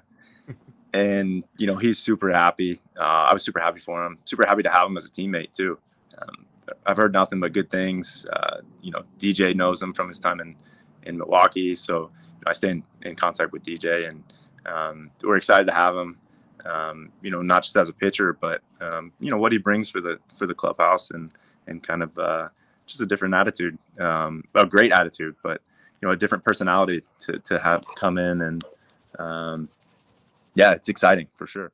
and 0.92 1.44
you 1.56 1.66
know 1.66 1.76
he's 1.76 1.98
super 1.98 2.30
happy. 2.30 2.80
Uh, 2.98 3.26
I 3.28 3.32
was 3.32 3.42
super 3.42 3.60
happy 3.60 3.80
for 3.80 4.04
him. 4.04 4.18
Super 4.24 4.46
happy 4.46 4.62
to 4.62 4.70
have 4.70 4.86
him 4.86 4.96
as 4.96 5.06
a 5.06 5.10
teammate 5.10 5.52
too. 5.52 5.78
Um, 6.18 6.46
I've 6.86 6.96
heard 6.96 7.12
nothing 7.12 7.40
but 7.40 7.52
good 7.52 7.70
things. 7.70 8.26
Uh, 8.32 8.58
you 8.80 8.90
know, 8.90 9.02
DJ 9.18 9.54
knows 9.54 9.82
him 9.82 9.92
from 9.92 10.08
his 10.08 10.20
time 10.20 10.40
in 10.40 10.56
in 11.04 11.18
Milwaukee, 11.18 11.74
so 11.74 11.94
you 11.94 12.44
know, 12.44 12.48
I 12.48 12.52
stay 12.52 12.70
in, 12.70 12.84
in, 13.02 13.16
contact 13.16 13.52
with 13.52 13.64
DJ, 13.64 14.08
and 14.08 14.22
um, 14.66 15.10
we're 15.24 15.36
excited 15.36 15.66
to 15.66 15.74
have 15.74 15.96
him. 15.96 16.18
Um, 16.64 17.10
you 17.22 17.32
know, 17.32 17.42
not 17.42 17.64
just 17.64 17.76
as 17.76 17.88
a 17.88 17.92
pitcher, 17.92 18.34
but 18.34 18.62
um, 18.80 19.12
you 19.18 19.30
know 19.30 19.38
what 19.38 19.50
he 19.50 19.58
brings 19.58 19.88
for 19.88 20.00
the 20.00 20.20
for 20.36 20.46
the 20.46 20.54
clubhouse, 20.54 21.10
and 21.10 21.32
and 21.66 21.82
kind 21.82 22.02
of 22.02 22.16
uh, 22.18 22.48
just 22.86 23.00
a 23.00 23.06
different 23.06 23.34
attitude, 23.34 23.78
um, 23.98 24.44
a 24.54 24.66
great 24.66 24.92
attitude, 24.92 25.34
but 25.42 25.60
you 26.00 26.06
know 26.06 26.12
a 26.12 26.16
different 26.16 26.44
personality 26.44 27.02
to 27.20 27.38
to 27.40 27.58
have 27.58 27.84
come 27.96 28.18
in 28.18 28.42
and 28.42 28.64
um, 29.18 29.68
yeah, 30.54 30.72
it's 30.72 30.88
exciting 30.88 31.28
for 31.34 31.46
sure. 31.46 31.72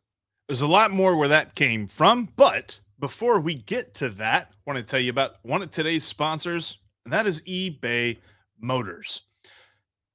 There's 0.49 0.63
a 0.63 0.67
lot 0.67 0.91
more 0.91 1.17
where 1.17 1.29
that 1.29 1.55
came 1.55 1.87
from, 1.87 2.29
but 2.37 2.81
before 3.01 3.41
we 3.41 3.57
get 3.57 3.95
to 3.95 4.09
that, 4.11 4.51
I 4.51 4.57
want 4.67 4.79
to 4.79 4.85
tell 4.85 5.01
you 5.01 5.11
about 5.11 5.37
one 5.43 5.63
of 5.63 5.71
today's 5.71 6.05
sponsors, 6.05 6.79
and 7.05 7.13
that 7.13 7.27
is 7.27 7.43
eBay 7.43 8.17
Motors. 8.61 9.23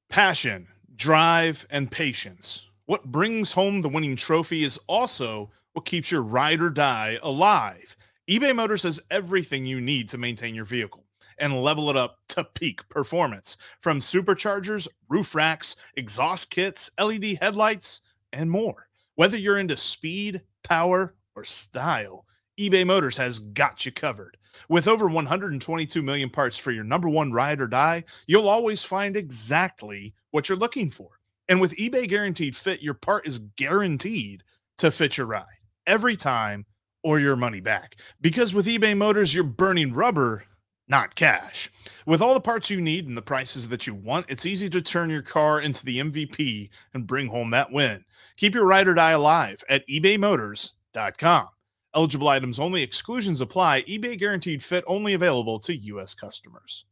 Passion, 0.10 0.68
drive, 0.96 1.66
and 1.70 1.90
patience. 1.90 2.68
What 2.86 3.06
brings 3.06 3.52
home 3.52 3.82
the 3.82 3.90
winning 3.90 4.16
trophy 4.16 4.64
is 4.64 4.80
also 4.88 5.50
what 5.74 5.86
keeps 5.86 6.12
your 6.12 6.22
ride 6.22 6.62
or 6.62 6.70
die 6.70 7.20
alive. 7.24 7.96
eBay 8.30 8.56
Motors 8.56 8.84
has 8.84 9.00
everything 9.12 9.66
you 9.66 9.80
need 9.80 10.10
to 10.10 10.18
maintain 10.18 10.54
your 10.54 10.66
vehicle 10.66 11.06
and 11.40 11.62
level 11.62 11.90
it 11.90 11.98
up 11.98 12.20
to 12.30 12.44
peak 12.44 12.88
performance 12.90 13.58
from 13.80 14.00
superchargers, 14.00 14.88
roof 15.10 15.34
racks, 15.34 15.76
exhaust 15.96 16.50
kits, 16.50 16.92
LED 17.00 17.38
headlights 17.42 18.02
and 18.34 18.50
more. 18.50 18.88
Whether 19.16 19.38
you're 19.38 19.60
into 19.60 19.78
speed, 19.78 20.42
power, 20.64 21.16
or 21.36 21.44
style, 21.44 22.26
eBay 22.60 22.86
Motors 22.86 23.18
has 23.18 23.40
got 23.40 23.86
you 23.86 23.92
covered. 23.92 24.38
With 24.70 24.88
over 24.88 25.08
122 25.08 26.02
million 26.02 26.30
parts 26.30 26.58
for 26.58 26.72
your 26.72 26.84
number 26.84 27.10
one 27.10 27.32
ride 27.32 27.62
or 27.62 27.68
die, 27.68 28.04
you'll 28.28 28.50
always 28.50 28.84
find 28.84 29.18
exactly 29.18 30.14
what 30.32 30.50
you're 30.50 30.58
looking 30.58 30.90
for. 30.90 31.10
And 31.50 31.60
with 31.60 31.76
eBay 31.78 32.08
Guaranteed 32.08 32.56
Fit, 32.56 32.82
your 32.82 32.94
part 32.94 33.28
is 33.28 33.40
guaranteed 33.58 34.44
to 34.78 34.92
fit 34.92 35.18
your 35.18 35.28
ride 35.28 35.46
every 35.88 36.16
time 36.16 36.66
or 37.04 37.20
your 37.20 37.36
money 37.36 37.60
back. 37.60 37.98
Because 38.22 38.54
with 38.54 38.68
eBay 38.68 38.96
Motors, 38.96 39.34
you're 39.34 39.44
burning 39.44 39.94
rubber, 39.94 40.44
not 40.88 41.16
cash. 41.16 41.70
With 42.06 42.22
all 42.22 42.34
the 42.34 42.42
parts 42.42 42.70
you 42.70 42.82
need 42.82 43.08
and 43.08 43.16
the 43.16 43.22
prices 43.22 43.70
that 43.70 43.88
you 43.88 43.96
want, 43.96 44.26
it's 44.30 44.46
easy 44.46 44.70
to 44.70 44.82
turn 44.82 45.10
your 45.10 45.22
car 45.22 45.62
into 45.62 45.86
the 45.86 46.00
MVP 46.00 46.70
and 46.94 47.08
bring 47.08 47.28
home 47.28 47.52
that 47.52 47.72
win. 47.72 48.04
Keep 48.36 48.56
your 48.56 48.66
ride 48.66 48.88
or 48.88 48.94
die 48.94 49.12
alive 49.12 49.64
at 49.70 49.88
ebaymotors.com. 49.88 51.48
Eligible 51.96 52.28
items 52.28 52.60
only, 52.60 52.82
exclusions 52.82 53.40
apply. 53.40 53.84
eBay 53.84 54.18
guaranteed 54.18 54.64
fit 54.64 54.84
only 54.88 55.14
available 55.14 55.60
to 55.60 55.76
U.S. 55.76 56.14
customers. 56.16 56.86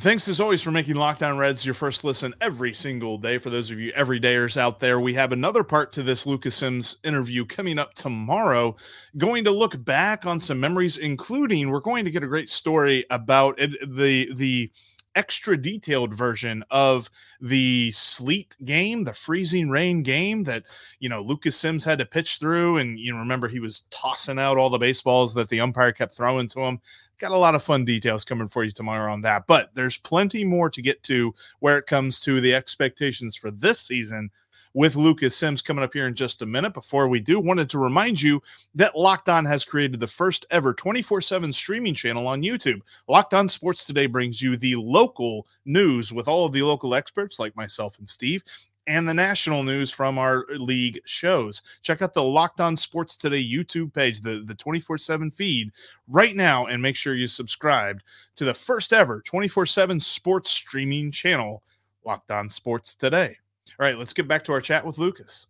Thanks 0.00 0.28
as 0.28 0.40
always 0.40 0.60
for 0.60 0.70
making 0.70 0.96
Locked 0.96 1.22
On 1.22 1.38
Reds 1.38 1.64
your 1.64 1.72
first 1.72 2.04
listen 2.04 2.34
every 2.42 2.74
single 2.74 3.16
day. 3.16 3.38
For 3.38 3.48
those 3.48 3.70
of 3.70 3.80
you 3.80 3.94
everydayers 3.94 4.58
out 4.58 4.78
there, 4.78 5.00
we 5.00 5.14
have 5.14 5.32
another 5.32 5.64
part 5.64 5.90
to 5.92 6.02
this 6.02 6.26
Lucas 6.26 6.54
Sims 6.56 6.98
interview 7.02 7.46
coming 7.46 7.78
up 7.78 7.94
tomorrow. 7.94 8.76
Going 9.16 9.42
to 9.44 9.50
look 9.50 9.82
back 9.86 10.26
on 10.26 10.38
some 10.38 10.60
memories, 10.60 10.98
including 10.98 11.70
we're 11.70 11.80
going 11.80 12.04
to 12.04 12.10
get 12.10 12.22
a 12.22 12.28
great 12.28 12.50
story 12.50 13.06
about 13.08 13.56
the 13.56 14.28
the 14.34 14.70
extra 15.14 15.56
detailed 15.56 16.12
version 16.12 16.62
of 16.70 17.10
the 17.40 17.90
sleet 17.92 18.54
game, 18.66 19.02
the 19.02 19.14
freezing 19.14 19.70
rain 19.70 20.02
game 20.02 20.44
that 20.44 20.64
you 21.00 21.08
know 21.08 21.22
Lucas 21.22 21.56
Sims 21.56 21.86
had 21.86 21.98
to 22.00 22.04
pitch 22.04 22.36
through, 22.36 22.76
and 22.76 22.98
you 22.98 23.16
remember 23.16 23.48
he 23.48 23.60
was 23.60 23.84
tossing 23.90 24.38
out 24.38 24.58
all 24.58 24.68
the 24.68 24.76
baseballs 24.76 25.32
that 25.32 25.48
the 25.48 25.60
umpire 25.60 25.92
kept 25.92 26.14
throwing 26.14 26.48
to 26.48 26.60
him 26.60 26.80
got 27.18 27.32
a 27.32 27.36
lot 27.36 27.54
of 27.54 27.62
fun 27.62 27.84
details 27.84 28.24
coming 28.24 28.48
for 28.48 28.64
you 28.64 28.70
tomorrow 28.70 29.12
on 29.12 29.22
that. 29.22 29.46
But 29.46 29.74
there's 29.74 29.98
plenty 29.98 30.44
more 30.44 30.70
to 30.70 30.82
get 30.82 31.02
to 31.04 31.34
where 31.60 31.78
it 31.78 31.86
comes 31.86 32.20
to 32.20 32.40
the 32.40 32.54
expectations 32.54 33.36
for 33.36 33.50
this 33.50 33.80
season 33.80 34.30
with 34.74 34.94
Lucas 34.94 35.34
Sims 35.34 35.62
coming 35.62 35.82
up 35.82 35.94
here 35.94 36.06
in 36.06 36.14
just 36.14 36.42
a 36.42 36.46
minute. 36.46 36.74
Before 36.74 37.08
we 37.08 37.18
do, 37.18 37.40
wanted 37.40 37.70
to 37.70 37.78
remind 37.78 38.20
you 38.20 38.42
that 38.74 38.96
Locked 38.96 39.30
On 39.30 39.42
has 39.46 39.64
created 39.64 40.00
the 40.00 40.06
first 40.06 40.44
ever 40.50 40.74
24 40.74 41.22
7 41.22 41.50
streaming 41.50 41.94
channel 41.94 42.26
on 42.26 42.42
YouTube. 42.42 42.80
Locked 43.08 43.32
On 43.32 43.48
Sports 43.48 43.84
Today 43.86 44.04
brings 44.04 44.42
you 44.42 44.56
the 44.58 44.76
local 44.76 45.46
news 45.64 46.12
with 46.12 46.28
all 46.28 46.44
of 46.44 46.52
the 46.52 46.62
local 46.62 46.94
experts 46.94 47.38
like 47.38 47.56
myself 47.56 47.98
and 47.98 48.08
Steve 48.08 48.44
and 48.86 49.08
the 49.08 49.14
national 49.14 49.62
news 49.62 49.90
from 49.90 50.18
our 50.18 50.44
league 50.48 51.00
shows. 51.04 51.62
Check 51.82 52.02
out 52.02 52.14
the 52.14 52.22
Locked 52.22 52.60
On 52.60 52.76
Sports 52.76 53.16
Today 53.16 53.44
YouTube 53.44 53.92
page, 53.92 54.20
the, 54.20 54.44
the 54.46 54.54
24 54.54 54.98
7 54.98 55.30
feed 55.30 55.72
right 56.08 56.36
now, 56.36 56.66
and 56.66 56.80
make 56.80 56.96
sure 56.96 57.14
you 57.14 57.26
subscribe 57.26 58.00
to 58.36 58.44
the 58.44 58.54
first 58.54 58.92
ever 58.92 59.20
24 59.22 59.66
7 59.66 59.98
sports 60.00 60.50
streaming 60.50 61.10
channel, 61.10 61.62
Locked 62.04 62.30
On 62.30 62.48
Sports 62.48 62.94
Today. 62.94 63.36
All 63.78 63.86
right, 63.86 63.98
let's 63.98 64.12
get 64.12 64.28
back 64.28 64.44
to 64.44 64.52
our 64.52 64.60
chat 64.60 64.84
with 64.84 64.98
Lucas. 64.98 65.48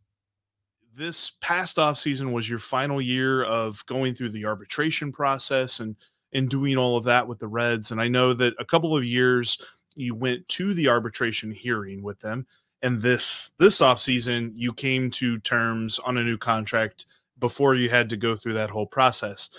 This 0.95 1.33
past 1.43 1.79
off 1.79 1.99
season 1.99 2.33
was 2.33 2.49
your 2.49 2.59
final 2.59 3.03
year 3.03 3.45
of 3.45 3.85
going 3.85 4.15
through 4.15 4.31
the 4.31 4.47
arbitration 4.47 5.13
process 5.13 5.81
and 5.81 5.97
and 6.33 6.51
doing 6.51 6.77
all 6.77 6.97
of 6.97 7.05
that 7.05 7.27
with 7.27 7.39
the 7.39 7.49
Reds. 7.49 7.93
And 7.93 8.01
I 8.01 8.09
know 8.09 8.35
that 8.35 8.55
a 8.59 8.65
couple 8.65 8.97
of 8.97 9.05
years 9.05 9.59
you 9.95 10.15
went 10.15 10.47
to 10.49 10.75
the 10.75 10.89
arbitration 10.89 11.51
hearing 11.51 12.03
with 12.03 12.19
them 12.21 12.47
and 12.83 13.01
this 13.01 13.53
this 13.59 13.81
offseason 13.81 14.53
you 14.55 14.73
came 14.73 15.11
to 15.11 15.39
terms 15.39 15.99
on 16.01 16.19
a 16.19 16.25
new 16.25 16.37
contract 16.37 17.07
before 17.39 17.75
you 17.75 17.89
had 17.89 18.09
to 18.11 18.17
go 18.17 18.37
through 18.37 18.55
that 18.55 18.71
whole 18.71 18.87
process. 18.87 19.51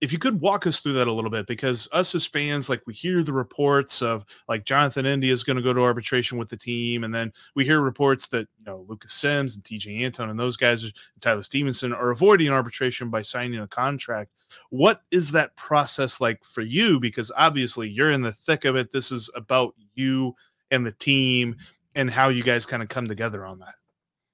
If 0.00 0.12
you 0.14 0.18
could 0.18 0.40
walk 0.40 0.66
us 0.66 0.80
through 0.80 0.94
that 0.94 1.08
a 1.08 1.12
little 1.12 1.30
bit 1.30 1.46
because 1.46 1.86
us 1.92 2.14
as 2.14 2.24
fans 2.24 2.70
like 2.70 2.80
we 2.86 2.94
hear 2.94 3.22
the 3.22 3.34
reports 3.34 4.00
of 4.00 4.24
like 4.48 4.64
jonathan 4.64 5.04
india 5.04 5.30
is 5.30 5.44
going 5.44 5.58
to 5.58 5.62
go 5.62 5.74
to 5.74 5.82
arbitration 5.82 6.38
with 6.38 6.48
the 6.48 6.56
team 6.56 7.04
and 7.04 7.14
then 7.14 7.30
we 7.54 7.66
hear 7.66 7.82
reports 7.82 8.26
that 8.28 8.48
you 8.58 8.64
know 8.64 8.86
lucas 8.88 9.12
sims 9.12 9.56
and 9.56 9.64
Tejay 9.64 10.00
Antone 10.00 10.30
and 10.30 10.40
those 10.40 10.56
guys 10.56 10.90
tyler 11.20 11.42
stephenson 11.42 11.92
are 11.92 12.12
avoiding 12.12 12.48
arbitration 12.48 13.10
by 13.10 13.20
signing 13.20 13.60
a 13.60 13.68
contract. 13.68 14.30
What 14.70 15.02
is 15.10 15.30
that 15.32 15.56
process 15.56 16.20
like 16.20 16.44
for 16.44 16.62
you? 16.62 17.00
Because 17.00 17.30
obviously 17.36 17.88
you're 17.88 18.10
in 18.10 18.22
the 18.22 18.32
thick 18.32 18.64
of 18.64 18.76
it. 18.76 18.92
This 18.92 19.12
is 19.12 19.30
about 19.34 19.74
you 19.94 20.34
and 20.70 20.86
the 20.86 20.92
team 20.92 21.56
and 21.94 22.10
how 22.10 22.28
you 22.28 22.42
guys 22.42 22.66
kind 22.66 22.82
of 22.82 22.88
come 22.88 23.06
together 23.06 23.44
on 23.44 23.58
that. 23.60 23.74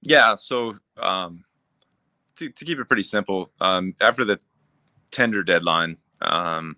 Yeah. 0.03 0.35
So 0.35 0.75
um, 0.99 1.45
to, 2.37 2.49
to 2.51 2.65
keep 2.65 2.79
it 2.79 2.87
pretty 2.87 3.03
simple, 3.03 3.51
um, 3.61 3.95
after 4.01 4.25
the 4.25 4.41
tender 5.11 5.43
deadline, 5.43 5.97
um, 6.21 6.77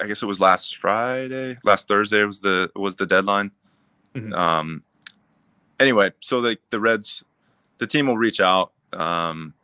I 0.00 0.06
guess 0.06 0.22
it 0.22 0.26
was 0.26 0.40
last 0.40 0.76
Friday, 0.76 1.56
last 1.62 1.88
Thursday 1.88 2.24
was 2.24 2.40
the 2.40 2.70
was 2.74 2.96
the 2.96 3.06
deadline. 3.06 3.52
Mm-hmm. 4.14 4.32
Um, 4.32 4.82
anyway, 5.78 6.12
so 6.20 6.40
the 6.40 6.56
the 6.70 6.80
Reds, 6.80 7.24
the 7.78 7.86
team 7.86 8.06
will 8.06 8.18
reach 8.18 8.40
out 8.40 8.72
um, 8.92 9.54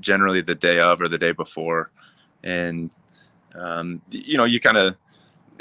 generally 0.00 0.40
the 0.40 0.54
day 0.54 0.78
of 0.78 1.00
or 1.00 1.08
the 1.08 1.18
day 1.18 1.32
before, 1.32 1.90
and 2.44 2.90
um, 3.54 4.02
you 4.10 4.36
know 4.38 4.44
you 4.44 4.60
kind 4.60 4.76
of 4.76 4.96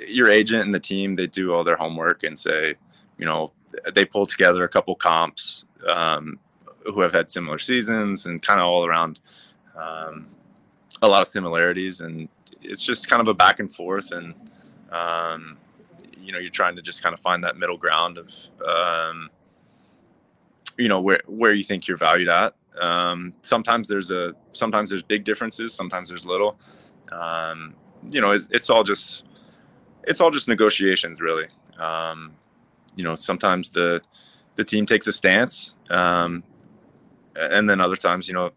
your 0.08 0.30
agent 0.30 0.64
and 0.64 0.74
the 0.74 0.80
team 0.80 1.16
they 1.16 1.28
do 1.28 1.54
all 1.54 1.64
their 1.64 1.78
homework 1.78 2.24
and 2.24 2.38
say, 2.38 2.76
you 3.18 3.26
know, 3.26 3.52
they 3.94 4.06
pulled 4.06 4.30
together 4.30 4.64
a 4.64 4.70
couple 4.70 4.96
comps 4.96 5.66
um, 5.88 6.40
who 6.86 7.02
have 7.02 7.14
had 7.14 7.30
similar 7.30 7.58
seasons 7.58 8.26
and 8.26 8.42
kind 8.42 8.60
of 8.60 8.66
all 8.66 8.86
around 8.86 9.20
um, 9.76 10.28
a 11.02 11.08
lot 11.08 11.22
of 11.22 11.28
similarities. 11.28 12.02
And 12.02 12.30
it's 12.62 12.84
just 12.84 13.10
kind 13.10 13.22
of 13.22 13.28
a 13.28 13.34
back 13.34 13.60
and 13.60 13.72
forth. 13.72 14.12
And, 14.12 14.34
um, 14.92 15.58
you 16.20 16.32
know, 16.32 16.40
you're 16.40 16.50
trying 16.50 16.76
to 16.76 16.82
just 16.82 17.04
kind 17.04 17.14
of 17.14 17.20
find 17.20 17.44
that 17.44 17.58
middle 17.58 17.78
ground 17.78 18.18
of, 18.18 18.32
um, 18.66 19.30
you 20.78 20.88
know, 20.88 21.02
where, 21.02 21.22
where 21.28 21.54
you 21.54 21.64
think 21.64 21.88
you're 21.88 21.98
valued 21.98 22.30
at. 22.30 22.56
Um, 22.80 23.34
sometimes 23.42 23.88
there's 23.88 24.12
a, 24.12 24.34
sometimes 24.52 24.90
there's 24.90 25.04
big 25.04 25.24
differences. 25.24 25.74
Sometimes 25.74 26.10
there's 26.10 26.26
little, 26.26 26.58
um, 27.12 27.76
you 28.10 28.22
know, 28.22 28.32
it's, 28.32 28.48
it's 28.52 28.70
all 28.70 28.84
just, 28.84 29.24
it's 30.04 30.22
all 30.22 30.32
just 30.32 30.48
negotiations 30.48 31.22
really. 31.22 31.48
Um, 31.78 32.34
you 32.96 33.04
know 33.04 33.16
sometimes 33.16 33.72
the 33.72 34.02
the 34.56 34.64
team 34.64 34.86
takes 34.86 35.08
a 35.08 35.12
stance 35.12 35.74
um, 35.90 36.44
and 37.36 37.70
then 37.70 37.82
other 37.82 37.96
times 37.96 38.28
you 38.28 38.34
know 38.34 38.52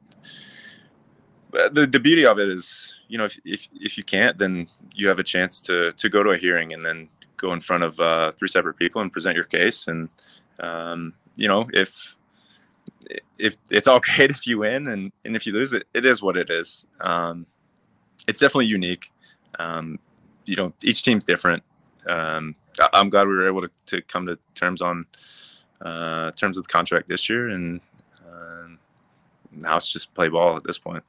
the 1.72 1.86
the 1.90 2.00
beauty 2.00 2.24
of 2.26 2.38
it 2.38 2.48
is 2.48 2.94
you 3.08 3.18
know 3.18 3.24
if, 3.24 3.38
if 3.44 3.68
if 3.80 3.98
you 3.98 4.04
can't 4.04 4.38
then 4.38 4.68
you 4.94 5.08
have 5.08 5.18
a 5.18 5.24
chance 5.24 5.60
to 5.60 5.92
to 5.92 6.08
go 6.08 6.22
to 6.22 6.30
a 6.30 6.36
hearing 6.36 6.72
and 6.72 6.84
then 6.84 7.08
go 7.38 7.52
in 7.52 7.60
front 7.60 7.84
of 7.84 7.98
uh, 8.00 8.30
three 8.32 8.48
separate 8.48 8.74
people 8.74 9.00
and 9.00 9.12
present 9.12 9.34
your 9.34 9.44
case. 9.44 9.88
And 9.88 10.10
um, 10.60 11.14
you 11.36 11.48
know 11.48 11.68
if 11.72 12.14
if 13.38 13.56
it's 13.70 13.88
all 13.88 14.00
great 14.16 14.30
if 14.30 14.46
you 14.46 14.58
win 14.58 14.86
and 14.88 15.12
and 15.24 15.34
if 15.34 15.46
you 15.46 15.54
lose 15.54 15.72
it 15.72 15.86
it 15.94 16.04
is 16.04 16.20
what 16.20 16.36
it 16.36 16.50
is. 16.50 16.84
Um, 17.00 17.46
it's 18.26 18.40
definitely 18.40 18.66
unique. 18.66 19.10
Um, 19.58 19.98
you 20.44 20.56
know 20.56 20.74
each 20.82 21.02
team's 21.02 21.24
different. 21.24 21.62
Um, 22.06 22.56
I'm 22.92 23.10
glad 23.10 23.26
we 23.26 23.34
were 23.34 23.46
able 23.46 23.62
to, 23.62 23.70
to 23.86 24.02
come 24.02 24.26
to 24.26 24.38
terms 24.54 24.82
on 24.82 25.06
uh, 25.80 26.30
terms 26.32 26.58
of 26.58 26.64
the 26.64 26.68
contract 26.68 27.08
this 27.08 27.28
year, 27.28 27.48
and 27.48 27.80
uh, 28.26 28.68
now 29.52 29.76
it's 29.76 29.92
just 29.92 30.12
play 30.14 30.28
ball 30.28 30.56
at 30.56 30.64
this 30.64 30.78
point. 30.78 31.04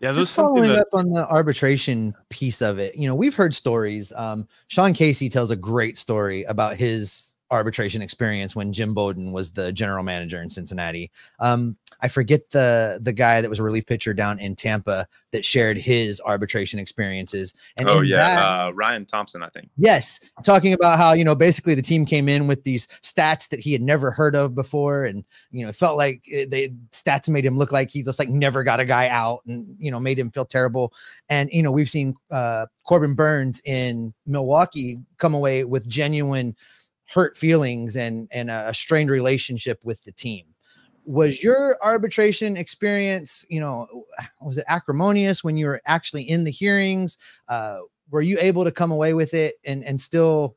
Yeah, 0.00 0.12
just 0.12 0.34
following 0.34 0.68
that... 0.68 0.80
up 0.80 0.88
on 0.94 1.10
the 1.10 1.28
arbitration 1.28 2.14
piece 2.30 2.62
of 2.62 2.78
it. 2.78 2.96
You 2.96 3.06
know, 3.06 3.14
we've 3.14 3.34
heard 3.34 3.52
stories. 3.52 4.12
Um, 4.16 4.48
Sean 4.68 4.94
Casey 4.94 5.28
tells 5.28 5.50
a 5.50 5.56
great 5.56 5.98
story 5.98 6.42
about 6.44 6.76
his 6.76 7.29
arbitration 7.50 8.02
experience 8.02 8.54
when 8.54 8.72
Jim 8.72 8.94
Bowden 8.94 9.32
was 9.32 9.50
the 9.50 9.72
general 9.72 10.04
manager 10.04 10.40
in 10.40 10.50
Cincinnati. 10.50 11.10
Um, 11.40 11.76
I 12.00 12.08
forget 12.08 12.50
the 12.50 12.98
the 13.02 13.12
guy 13.12 13.40
that 13.40 13.50
was 13.50 13.58
a 13.58 13.62
relief 13.62 13.86
pitcher 13.86 14.14
down 14.14 14.38
in 14.38 14.56
Tampa 14.56 15.06
that 15.32 15.44
shared 15.44 15.76
his 15.76 16.20
arbitration 16.20 16.78
experiences. 16.78 17.54
And 17.78 17.88
oh 17.88 18.00
yeah, 18.00 18.36
that, 18.36 18.38
uh, 18.38 18.72
Ryan 18.72 19.04
Thompson, 19.04 19.42
I 19.42 19.48
think. 19.48 19.68
Yes, 19.76 20.20
talking 20.44 20.72
about 20.72 20.98
how 20.98 21.12
you 21.12 21.24
know 21.24 21.34
basically 21.34 21.74
the 21.74 21.82
team 21.82 22.06
came 22.06 22.28
in 22.28 22.46
with 22.46 22.64
these 22.64 22.86
stats 23.02 23.48
that 23.50 23.60
he 23.60 23.72
had 23.72 23.82
never 23.82 24.10
heard 24.10 24.36
of 24.36 24.54
before, 24.54 25.04
and 25.04 25.24
you 25.50 25.64
know 25.64 25.70
it 25.70 25.76
felt 25.76 25.96
like 25.96 26.22
the 26.24 26.72
stats 26.92 27.28
made 27.28 27.44
him 27.44 27.58
look 27.58 27.72
like 27.72 27.90
he 27.90 28.02
just 28.02 28.18
like 28.18 28.28
never 28.28 28.62
got 28.62 28.80
a 28.80 28.84
guy 28.84 29.08
out, 29.08 29.40
and 29.46 29.76
you 29.78 29.90
know 29.90 30.00
made 30.00 30.18
him 30.18 30.30
feel 30.30 30.44
terrible. 30.44 30.92
And 31.28 31.50
you 31.52 31.62
know 31.62 31.70
we've 31.70 31.90
seen 31.90 32.14
uh, 32.30 32.66
Corbin 32.84 33.14
Burnes 33.14 33.60
in 33.64 34.14
Milwaukee 34.26 34.98
come 35.18 35.34
away 35.34 35.64
with 35.64 35.88
genuine 35.88 36.56
hurt 37.10 37.36
feelings 37.36 37.96
and 37.96 38.28
and 38.30 38.50
a, 38.50 38.72
strained 38.72 39.10
relationship 39.10 39.80
with 39.84 40.02
the 40.04 40.12
team. 40.12 40.46
Was 41.04 41.42
your 41.42 41.76
arbitration 41.82 42.56
experience 42.56 43.44
you 43.48 43.60
know 43.60 44.04
was 44.40 44.58
it 44.58 44.64
acrimonious 44.68 45.42
when 45.42 45.56
you 45.56 45.66
were 45.66 45.82
actually 45.86 46.22
in 46.22 46.44
the 46.44 46.50
hearings? 46.50 47.18
Uh, 47.48 47.78
were 48.10 48.22
you 48.22 48.38
able 48.40 48.64
to 48.64 48.72
come 48.72 48.90
away 48.90 49.14
with 49.14 49.34
it 49.34 49.54
and 49.64 49.84
and 49.84 50.00
still 50.00 50.56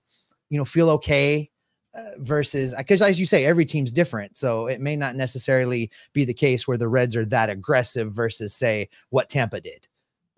you 0.49 0.57
know 0.57 0.65
feel 0.65 0.89
okay 0.89 1.49
uh, 1.95 2.11
versus 2.17 2.73
because 2.77 3.01
as 3.01 3.19
you 3.19 3.25
say 3.25 3.45
every 3.45 3.65
team's 3.65 3.91
different 3.91 4.35
so 4.35 4.67
it 4.67 4.81
may 4.81 4.95
not 4.95 5.15
necessarily 5.15 5.91
be 6.11 6.25
the 6.25 6.33
case 6.33 6.67
where 6.67 6.77
the 6.77 6.87
reds 6.87 7.15
are 7.15 7.25
that 7.25 7.49
aggressive 7.49 8.11
versus 8.13 8.55
say 8.55 8.89
what 9.09 9.29
tampa 9.29 9.61
did. 9.61 9.87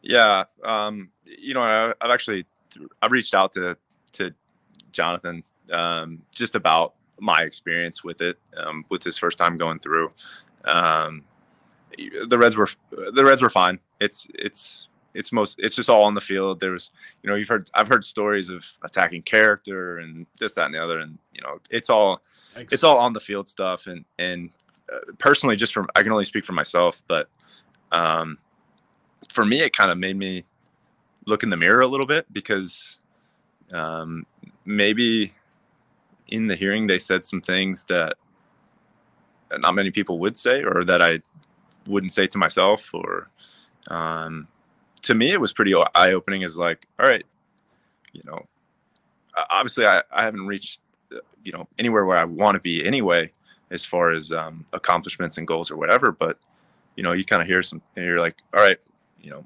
Yeah 0.01 0.43
um 0.63 1.11
you 1.23 1.53
know 1.53 1.61
I, 1.61 1.93
i've 2.01 2.11
actually 2.11 2.45
i've 3.01 3.11
reached 3.11 3.33
out 3.33 3.53
to 3.53 3.77
to 4.13 4.33
jonathan 4.91 5.43
um, 5.71 6.21
just 6.31 6.55
about 6.55 6.93
my 7.19 7.41
experience 7.41 8.03
with 8.03 8.21
it 8.21 8.37
um, 8.57 8.85
with 8.89 9.03
his 9.03 9.17
first 9.17 9.37
time 9.37 9.57
going 9.57 9.79
through. 9.79 10.09
Um, 10.65 11.23
the 12.27 12.37
Reds 12.37 12.57
were 12.57 12.67
the 12.91 13.23
Reds 13.23 13.41
were 13.41 13.49
fine. 13.49 13.79
It's 13.99 14.27
it's 14.33 14.87
it's 15.13 15.31
most 15.31 15.59
it's 15.59 15.75
just 15.75 15.89
all 15.89 16.03
on 16.03 16.13
the 16.13 16.21
field. 16.21 16.59
There's 16.59 16.91
you 17.23 17.29
know 17.29 17.35
you've 17.35 17.47
heard 17.47 17.69
I've 17.73 17.87
heard 17.87 18.03
stories 18.03 18.49
of 18.49 18.65
attacking 18.83 19.23
character 19.23 19.97
and 19.97 20.25
this 20.39 20.53
that 20.55 20.65
and 20.65 20.73
the 20.73 20.83
other, 20.83 20.99
and 20.99 21.17
you 21.33 21.41
know 21.41 21.59
it's 21.69 21.89
all 21.89 22.21
Thanks. 22.53 22.73
it's 22.73 22.83
all 22.83 22.97
on 22.97 23.13
the 23.13 23.19
field 23.19 23.47
stuff. 23.47 23.87
And 23.87 24.03
and 24.19 24.49
uh, 24.91 25.13
personally, 25.17 25.55
just 25.55 25.73
from 25.73 25.87
I 25.95 26.03
can 26.03 26.11
only 26.11 26.25
speak 26.25 26.45
for 26.45 26.53
myself, 26.53 27.01
but 27.07 27.29
um, 27.91 28.37
for 29.29 29.45
me, 29.45 29.61
it 29.61 29.73
kind 29.73 29.91
of 29.91 29.97
made 29.97 30.17
me 30.17 30.43
look 31.25 31.43
in 31.43 31.49
the 31.49 31.57
mirror 31.57 31.81
a 31.81 31.87
little 31.87 32.05
bit 32.05 32.31
because 32.31 32.99
um, 33.71 34.25
maybe 34.65 35.31
in 36.35 36.47
the 36.47 36.55
hearing 36.55 36.87
they 36.87 36.99
said 36.99 37.25
some 37.25 37.41
things 37.41 37.85
that 37.85 38.15
not 39.57 39.73
many 39.73 39.91
people 39.91 40.19
would 40.19 40.37
say 40.37 40.63
or 40.63 40.83
that 40.83 41.01
I 41.01 41.21
wouldn't 41.87 42.11
say 42.11 42.27
to 42.27 42.37
myself 42.37 42.93
or 42.93 43.29
um, 43.89 44.47
to 45.03 45.15
me 45.15 45.31
it 45.31 45.39
was 45.39 45.53
pretty 45.53 45.73
eye 45.73 46.13
opening 46.13 46.43
as 46.43 46.57
like 46.57 46.87
all 46.99 47.07
right 47.07 47.25
you 48.11 48.21
know 48.25 48.45
obviously 49.49 49.85
I, 49.85 50.01
I 50.11 50.23
haven't 50.23 50.45
reached 50.47 50.81
you 51.43 51.51
know 51.51 51.67
anywhere 51.79 52.05
where 52.05 52.17
I 52.17 52.25
want 52.25 52.55
to 52.55 52.59
be 52.59 52.85
anyway 52.85 53.31
as 53.71 53.85
far 53.85 54.11
as 54.11 54.31
um, 54.31 54.65
accomplishments 54.73 55.37
and 55.37 55.47
goals 55.47 55.71
or 55.71 55.77
whatever 55.77 56.11
but 56.11 56.37
you 56.95 57.03
know 57.03 57.13
you 57.13 57.23
kind 57.23 57.41
of 57.41 57.47
hear 57.47 57.63
some 57.63 57.81
and 57.95 58.05
you're 58.05 58.19
like 58.19 58.35
all 58.53 58.61
right 58.61 58.77
you 59.21 59.29
know 59.29 59.45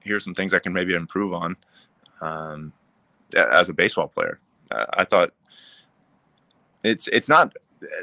here's 0.00 0.24
some 0.24 0.34
things 0.34 0.52
I 0.52 0.58
can 0.58 0.72
maybe 0.72 0.94
improve 0.94 1.32
on 1.32 1.56
um, 2.20 2.72
as 3.36 3.68
a 3.68 3.74
baseball 3.74 4.08
player 4.08 4.40
I 4.70 5.04
thought 5.04 5.32
it's 6.84 7.08
it's 7.08 7.28
not 7.28 7.54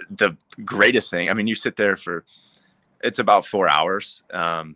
the 0.09 0.35
greatest 0.65 1.09
thing. 1.09 1.29
I 1.29 1.33
mean, 1.33 1.47
you 1.47 1.55
sit 1.55 1.77
there 1.77 1.95
for 1.95 2.25
it's 3.03 3.19
about 3.19 3.45
four 3.45 3.69
hours. 3.69 4.23
Um, 4.31 4.75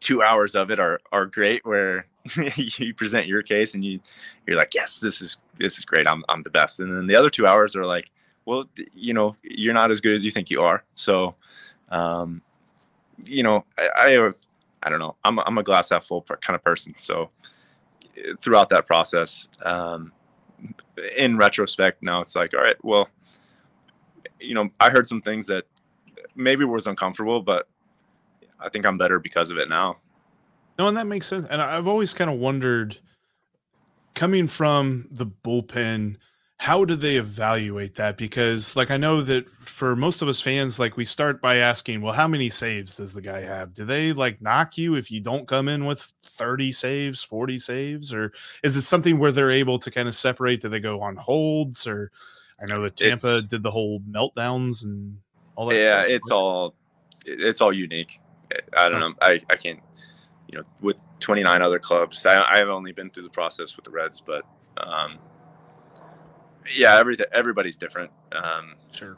two 0.00 0.22
hours 0.22 0.54
of 0.54 0.70
it 0.70 0.78
are 0.78 1.00
are 1.12 1.26
great, 1.26 1.64
where 1.64 2.06
you 2.56 2.92
present 2.94 3.26
your 3.26 3.42
case 3.42 3.74
and 3.74 3.84
you 3.84 4.00
you're 4.46 4.56
like, 4.56 4.74
yes, 4.74 5.00
this 5.00 5.22
is 5.22 5.38
this 5.56 5.78
is 5.78 5.84
great. 5.84 6.06
I'm 6.06 6.24
I'm 6.28 6.42
the 6.42 6.50
best. 6.50 6.80
And 6.80 6.96
then 6.96 7.06
the 7.06 7.16
other 7.16 7.30
two 7.30 7.46
hours 7.46 7.74
are 7.76 7.86
like, 7.86 8.10
well, 8.44 8.64
you 8.94 9.14
know, 9.14 9.36
you're 9.42 9.74
not 9.74 9.90
as 9.90 10.00
good 10.00 10.14
as 10.14 10.24
you 10.24 10.30
think 10.30 10.50
you 10.50 10.62
are. 10.62 10.84
So, 10.94 11.36
um, 11.90 12.42
you 13.24 13.42
know, 13.42 13.64
I, 13.78 13.88
I 13.96 14.32
I 14.82 14.90
don't 14.90 14.98
know. 14.98 15.16
I'm 15.24 15.38
I'm 15.38 15.58
a 15.58 15.62
glass 15.62 15.90
half 15.90 16.04
full 16.04 16.22
kind 16.22 16.56
of 16.56 16.64
person. 16.64 16.94
So 16.98 17.30
throughout 18.40 18.68
that 18.70 18.86
process, 18.86 19.48
um, 19.64 20.12
in 21.16 21.36
retrospect, 21.36 22.02
now 22.02 22.20
it's 22.20 22.36
like, 22.36 22.54
all 22.54 22.60
right, 22.60 22.82
well, 22.82 23.08
you 24.40 24.54
know, 24.54 24.70
I 24.80 24.90
heard 24.90 25.06
some 25.06 25.22
things 25.22 25.46
that 25.46 25.64
maybe 26.34 26.64
was 26.64 26.86
uncomfortable, 26.86 27.42
but 27.42 27.68
I 28.58 28.68
think 28.68 28.86
I'm 28.86 28.98
better 28.98 29.18
because 29.18 29.50
of 29.50 29.58
it 29.58 29.68
now. 29.68 29.98
No, 30.78 30.88
and 30.88 30.96
that 30.96 31.06
makes 31.06 31.26
sense. 31.26 31.46
And 31.46 31.60
I've 31.60 31.86
always 31.86 32.14
kind 32.14 32.30
of 32.30 32.38
wondered, 32.38 32.98
coming 34.14 34.48
from 34.48 35.08
the 35.10 35.26
bullpen, 35.26 36.16
how 36.62 36.84
do 36.84 36.94
they 36.94 37.16
evaluate 37.16 37.96
that? 37.96 38.16
Because, 38.16 38.76
like, 38.76 38.92
I 38.92 38.96
know 38.96 39.20
that 39.22 39.50
for 39.66 39.96
most 39.96 40.22
of 40.22 40.28
us 40.28 40.40
fans, 40.40 40.78
like, 40.78 40.96
we 40.96 41.04
start 41.04 41.42
by 41.42 41.56
asking, 41.56 42.02
well, 42.02 42.12
how 42.12 42.28
many 42.28 42.50
saves 42.50 42.98
does 42.98 43.12
the 43.12 43.20
guy 43.20 43.40
have? 43.40 43.74
Do 43.74 43.84
they 43.84 44.12
like 44.12 44.40
knock 44.40 44.78
you 44.78 44.94
if 44.94 45.10
you 45.10 45.20
don't 45.20 45.48
come 45.48 45.68
in 45.68 45.86
with 45.86 46.12
30 46.24 46.70
saves, 46.70 47.24
40 47.24 47.58
saves? 47.58 48.14
Or 48.14 48.32
is 48.62 48.76
it 48.76 48.82
something 48.82 49.18
where 49.18 49.32
they're 49.32 49.50
able 49.50 49.80
to 49.80 49.90
kind 49.90 50.06
of 50.06 50.14
separate? 50.14 50.60
Do 50.60 50.68
they 50.68 50.78
go 50.78 51.00
on 51.00 51.16
holds? 51.16 51.84
Or 51.84 52.12
I 52.60 52.72
know 52.72 52.80
that 52.82 52.94
Tampa 52.94 53.38
it's, 53.38 53.46
did 53.48 53.64
the 53.64 53.72
whole 53.72 53.98
meltdowns 54.08 54.84
and 54.84 55.18
all 55.56 55.66
that. 55.66 55.74
Yeah, 55.74 56.02
stuff. 56.02 56.10
it's 56.10 56.30
all 56.30 56.74
it's 57.26 57.60
all 57.60 57.72
unique. 57.72 58.20
I 58.76 58.88
don't 58.88 59.00
know. 59.00 59.14
I, 59.20 59.40
I 59.50 59.56
can't, 59.56 59.80
you 60.46 60.58
know, 60.58 60.64
with 60.80 61.00
29 61.18 61.60
other 61.60 61.80
clubs, 61.80 62.24
I, 62.24 62.44
I've 62.44 62.68
only 62.68 62.92
been 62.92 63.10
through 63.10 63.24
the 63.24 63.30
process 63.30 63.74
with 63.74 63.84
the 63.84 63.90
Reds, 63.90 64.20
but 64.20 64.44
um, 64.76 65.18
yeah, 66.74 66.98
everything 66.98 67.26
everybody's 67.32 67.76
different. 67.76 68.10
Um, 68.32 68.74
sure. 68.92 69.16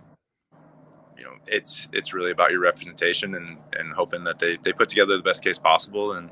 You 1.17 1.25
know, 1.25 1.35
it's 1.47 1.89
it's 1.93 2.13
really 2.13 2.31
about 2.31 2.51
your 2.51 2.61
representation 2.61 3.35
and 3.35 3.59
and 3.77 3.93
hoping 3.93 4.25
that 4.25 4.39
they 4.39 4.59
they 4.63 4.73
put 4.73 4.89
together 4.89 5.17
the 5.17 5.23
best 5.23 5.43
case 5.43 5.59
possible. 5.59 6.13
And 6.13 6.31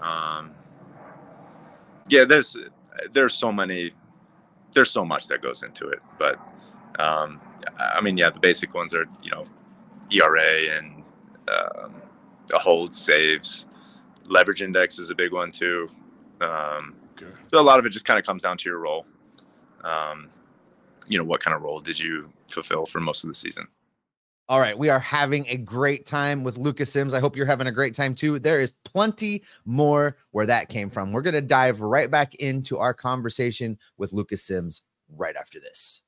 um, 0.00 0.52
yeah, 2.08 2.24
there's 2.24 2.56
there's 3.12 3.34
so 3.34 3.52
many 3.52 3.92
there's 4.72 4.90
so 4.90 5.04
much 5.04 5.26
that 5.28 5.42
goes 5.42 5.62
into 5.62 5.88
it, 5.88 6.00
but 6.18 6.38
um, 6.98 7.40
I 7.78 8.00
mean, 8.00 8.16
yeah, 8.16 8.30
the 8.30 8.40
basic 8.40 8.74
ones 8.74 8.94
are 8.94 9.06
you 9.22 9.30
know 9.30 9.46
ERA 10.10 10.76
and 10.76 11.02
um, 11.48 11.94
a 12.52 12.58
hold 12.58 12.94
saves, 12.94 13.66
leverage 14.26 14.62
index 14.62 14.98
is 14.98 15.10
a 15.10 15.14
big 15.14 15.32
one 15.32 15.50
too. 15.52 15.88
Um, 16.40 16.96
okay. 17.12 17.30
So 17.52 17.60
a 17.60 17.62
lot 17.62 17.78
of 17.78 17.86
it 17.86 17.90
just 17.90 18.04
kind 18.04 18.18
of 18.18 18.24
comes 18.24 18.42
down 18.42 18.56
to 18.58 18.68
your 18.68 18.78
role 18.78 19.06
um, 19.84 20.28
you 21.08 21.18
know, 21.18 21.24
what 21.24 21.40
kind 21.40 21.54
of 21.54 21.62
role 21.62 21.80
did 21.80 21.98
you 21.98 22.32
fulfill 22.48 22.86
for 22.86 23.00
most 23.00 23.24
of 23.24 23.28
the 23.28 23.34
season? 23.34 23.66
All 24.48 24.58
right, 24.58 24.76
we 24.76 24.88
are 24.88 24.98
having 24.98 25.46
a 25.46 25.56
great 25.56 26.06
time 26.06 26.42
with 26.42 26.58
Lucas 26.58 26.92
Sims. 26.92 27.14
I 27.14 27.20
hope 27.20 27.36
you're 27.36 27.46
having 27.46 27.68
a 27.68 27.72
great 27.72 27.94
time 27.94 28.16
too. 28.16 28.40
There 28.40 28.60
is 28.60 28.72
plenty 28.84 29.44
more 29.64 30.16
where 30.32 30.46
that 30.46 30.68
came 30.68 30.90
from. 30.90 31.12
We're 31.12 31.22
going 31.22 31.34
to 31.34 31.40
dive 31.40 31.80
right 31.80 32.10
back 32.10 32.34
into 32.34 32.76
our 32.76 32.92
conversation 32.92 33.78
with 33.96 34.12
Lucas 34.12 34.42
Sims 34.42 34.82
right 35.16 35.36
after 35.36 35.60
this. 35.60 36.02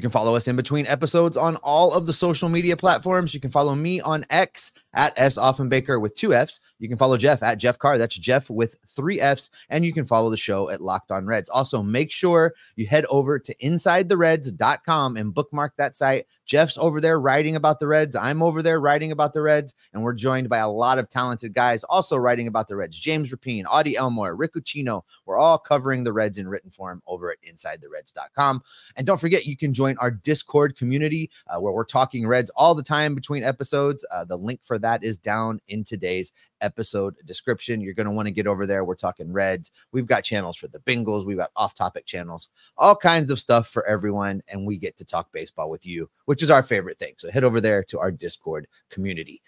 You 0.00 0.02
can 0.02 0.10
follow 0.10 0.34
us 0.34 0.48
in 0.48 0.56
between 0.56 0.86
episodes 0.86 1.36
on 1.36 1.56
all 1.56 1.92
of 1.92 2.06
the 2.06 2.14
social 2.14 2.48
media 2.48 2.74
platforms. 2.74 3.34
You 3.34 3.40
can 3.40 3.50
follow 3.50 3.74
me 3.74 4.00
on 4.00 4.24
X 4.30 4.72
at 4.94 5.12
S 5.18 5.36
Offenbaker 5.36 6.00
with 6.00 6.14
two 6.14 6.32
F's. 6.32 6.58
You 6.78 6.88
can 6.88 6.96
follow 6.96 7.18
Jeff 7.18 7.42
at 7.42 7.58
Jeff 7.58 7.78
Carr. 7.78 7.98
That's 7.98 8.16
Jeff 8.16 8.48
with 8.48 8.76
three 8.86 9.20
F's. 9.20 9.50
And 9.68 9.84
you 9.84 9.92
can 9.92 10.06
follow 10.06 10.30
the 10.30 10.38
show 10.38 10.70
at 10.70 10.80
Locked 10.80 11.10
On 11.10 11.26
Reds. 11.26 11.50
Also, 11.50 11.82
make 11.82 12.10
sure 12.10 12.54
you 12.76 12.86
head 12.86 13.04
over 13.10 13.38
to 13.40 13.54
InsideTheReds.com 13.56 15.18
and 15.18 15.34
bookmark 15.34 15.76
that 15.76 15.94
site. 15.94 16.24
Jeff's 16.46 16.78
over 16.78 17.00
there 17.00 17.20
writing 17.20 17.54
about 17.54 17.78
the 17.78 17.86
Reds. 17.86 18.16
I'm 18.16 18.42
over 18.42 18.62
there 18.62 18.80
writing 18.80 19.12
about 19.12 19.34
the 19.34 19.42
Reds. 19.42 19.74
And 19.92 20.02
we're 20.02 20.14
joined 20.14 20.48
by 20.48 20.58
a 20.58 20.68
lot 20.70 20.98
of 20.98 21.10
talented 21.10 21.52
guys 21.52 21.84
also 21.84 22.16
writing 22.16 22.48
about 22.48 22.68
the 22.68 22.74
Reds. 22.74 22.98
James 22.98 23.30
Rapien, 23.30 23.64
Audie 23.70 23.96
Elmore, 23.96 24.34
Rick 24.34 24.54
Ucchino. 24.54 25.02
We're 25.26 25.38
all 25.38 25.58
covering 25.58 26.04
the 26.04 26.12
Reds 26.12 26.38
in 26.38 26.48
written 26.48 26.70
form 26.70 27.02
over 27.06 27.30
at 27.30 27.38
InsideTheReds.com. 27.42 28.62
And 28.96 29.06
don't 29.06 29.20
forget, 29.20 29.44
you 29.44 29.56
can 29.56 29.74
join 29.74 29.89
our 29.98 30.10
Discord 30.10 30.76
community 30.76 31.30
uh, 31.48 31.60
where 31.60 31.72
we're 31.72 31.84
talking 31.84 32.26
Reds 32.26 32.50
all 32.56 32.74
the 32.74 32.82
time 32.82 33.14
between 33.14 33.42
episodes. 33.42 34.04
Uh, 34.12 34.24
the 34.24 34.36
link 34.36 34.60
for 34.62 34.78
that 34.78 35.04
is 35.04 35.18
down 35.18 35.60
in 35.68 35.84
today's 35.84 36.32
episode 36.60 37.14
description. 37.24 37.80
You're 37.80 37.94
going 37.94 38.06
to 38.06 38.12
want 38.12 38.26
to 38.26 38.32
get 38.32 38.46
over 38.46 38.66
there. 38.66 38.84
We're 38.84 38.94
talking 38.94 39.32
Reds. 39.32 39.70
We've 39.92 40.06
got 40.06 40.24
channels 40.24 40.56
for 40.56 40.68
the 40.68 40.80
Bengals. 40.80 41.24
We've 41.24 41.38
got 41.38 41.50
off 41.56 41.74
topic 41.74 42.06
channels, 42.06 42.48
all 42.76 42.96
kinds 42.96 43.30
of 43.30 43.38
stuff 43.38 43.68
for 43.68 43.86
everyone. 43.86 44.42
And 44.48 44.66
we 44.66 44.78
get 44.78 44.96
to 44.98 45.04
talk 45.04 45.32
baseball 45.32 45.70
with 45.70 45.86
you, 45.86 46.10
which 46.26 46.42
is 46.42 46.50
our 46.50 46.62
favorite 46.62 46.98
thing. 46.98 47.14
So 47.16 47.30
head 47.30 47.44
over 47.44 47.60
there 47.60 47.82
to 47.84 47.98
our 47.98 48.12
Discord 48.12 48.66
community. 48.90 49.42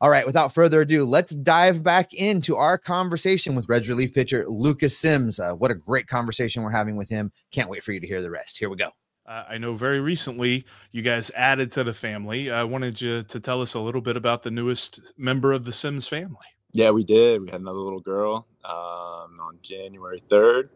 All 0.00 0.10
right, 0.10 0.24
without 0.24 0.54
further 0.54 0.82
ado, 0.82 1.04
let's 1.04 1.34
dive 1.34 1.82
back 1.82 2.14
into 2.14 2.54
our 2.54 2.78
conversation 2.78 3.56
with 3.56 3.68
Reds 3.68 3.88
relief 3.88 4.14
pitcher 4.14 4.44
Lucas 4.48 4.96
Sims. 4.96 5.40
Uh, 5.40 5.54
what 5.54 5.72
a 5.72 5.74
great 5.74 6.06
conversation 6.06 6.62
we're 6.62 6.70
having 6.70 6.96
with 6.96 7.08
him. 7.08 7.32
Can't 7.50 7.68
wait 7.68 7.82
for 7.82 7.90
you 7.92 7.98
to 7.98 8.06
hear 8.06 8.22
the 8.22 8.30
rest. 8.30 8.58
Here 8.58 8.70
we 8.70 8.76
go. 8.76 8.90
Uh, 9.28 9.44
I 9.46 9.58
know 9.58 9.74
very 9.74 10.00
recently 10.00 10.64
you 10.90 11.02
guys 11.02 11.30
added 11.36 11.70
to 11.72 11.84
the 11.84 11.92
family. 11.92 12.50
I 12.50 12.64
wanted 12.64 12.98
you 12.98 13.22
to 13.24 13.40
tell 13.40 13.60
us 13.60 13.74
a 13.74 13.80
little 13.80 14.00
bit 14.00 14.16
about 14.16 14.42
the 14.42 14.50
newest 14.50 15.12
member 15.18 15.52
of 15.52 15.66
the 15.66 15.72
Sims 15.72 16.08
family. 16.08 16.46
Yeah, 16.72 16.92
we 16.92 17.04
did. 17.04 17.42
We 17.42 17.50
had 17.50 17.60
another 17.60 17.78
little 17.78 18.00
girl 18.00 18.46
um, 18.64 19.38
on 19.38 19.58
January 19.60 20.22
3rd. 20.30 20.70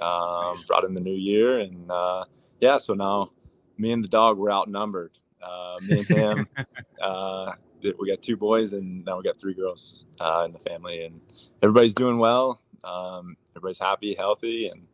Um, 0.00 0.54
nice. 0.54 0.66
Brought 0.66 0.84
in 0.84 0.94
the 0.94 1.02
new 1.02 1.14
year. 1.14 1.58
And 1.58 1.90
uh, 1.90 2.24
yeah, 2.60 2.78
so 2.78 2.94
now 2.94 3.32
me 3.76 3.92
and 3.92 4.02
the 4.02 4.08
dog 4.08 4.38
were 4.38 4.50
outnumbered. 4.50 5.12
Uh, 5.42 5.76
me 5.86 5.98
and 5.98 6.08
him, 6.08 6.48
uh, 7.02 7.52
we 7.82 8.08
got 8.08 8.22
two 8.22 8.38
boys 8.38 8.72
and 8.72 9.04
now 9.04 9.18
we 9.18 9.22
got 9.22 9.38
three 9.38 9.54
girls 9.54 10.06
uh, 10.18 10.44
in 10.46 10.52
the 10.52 10.58
family. 10.60 11.04
And 11.04 11.20
everybody's 11.62 11.94
doing 11.94 12.16
well. 12.16 12.62
Um, 12.84 13.36
everybody's 13.50 13.78
happy, 13.78 14.14
healthy. 14.14 14.68
And 14.68 14.86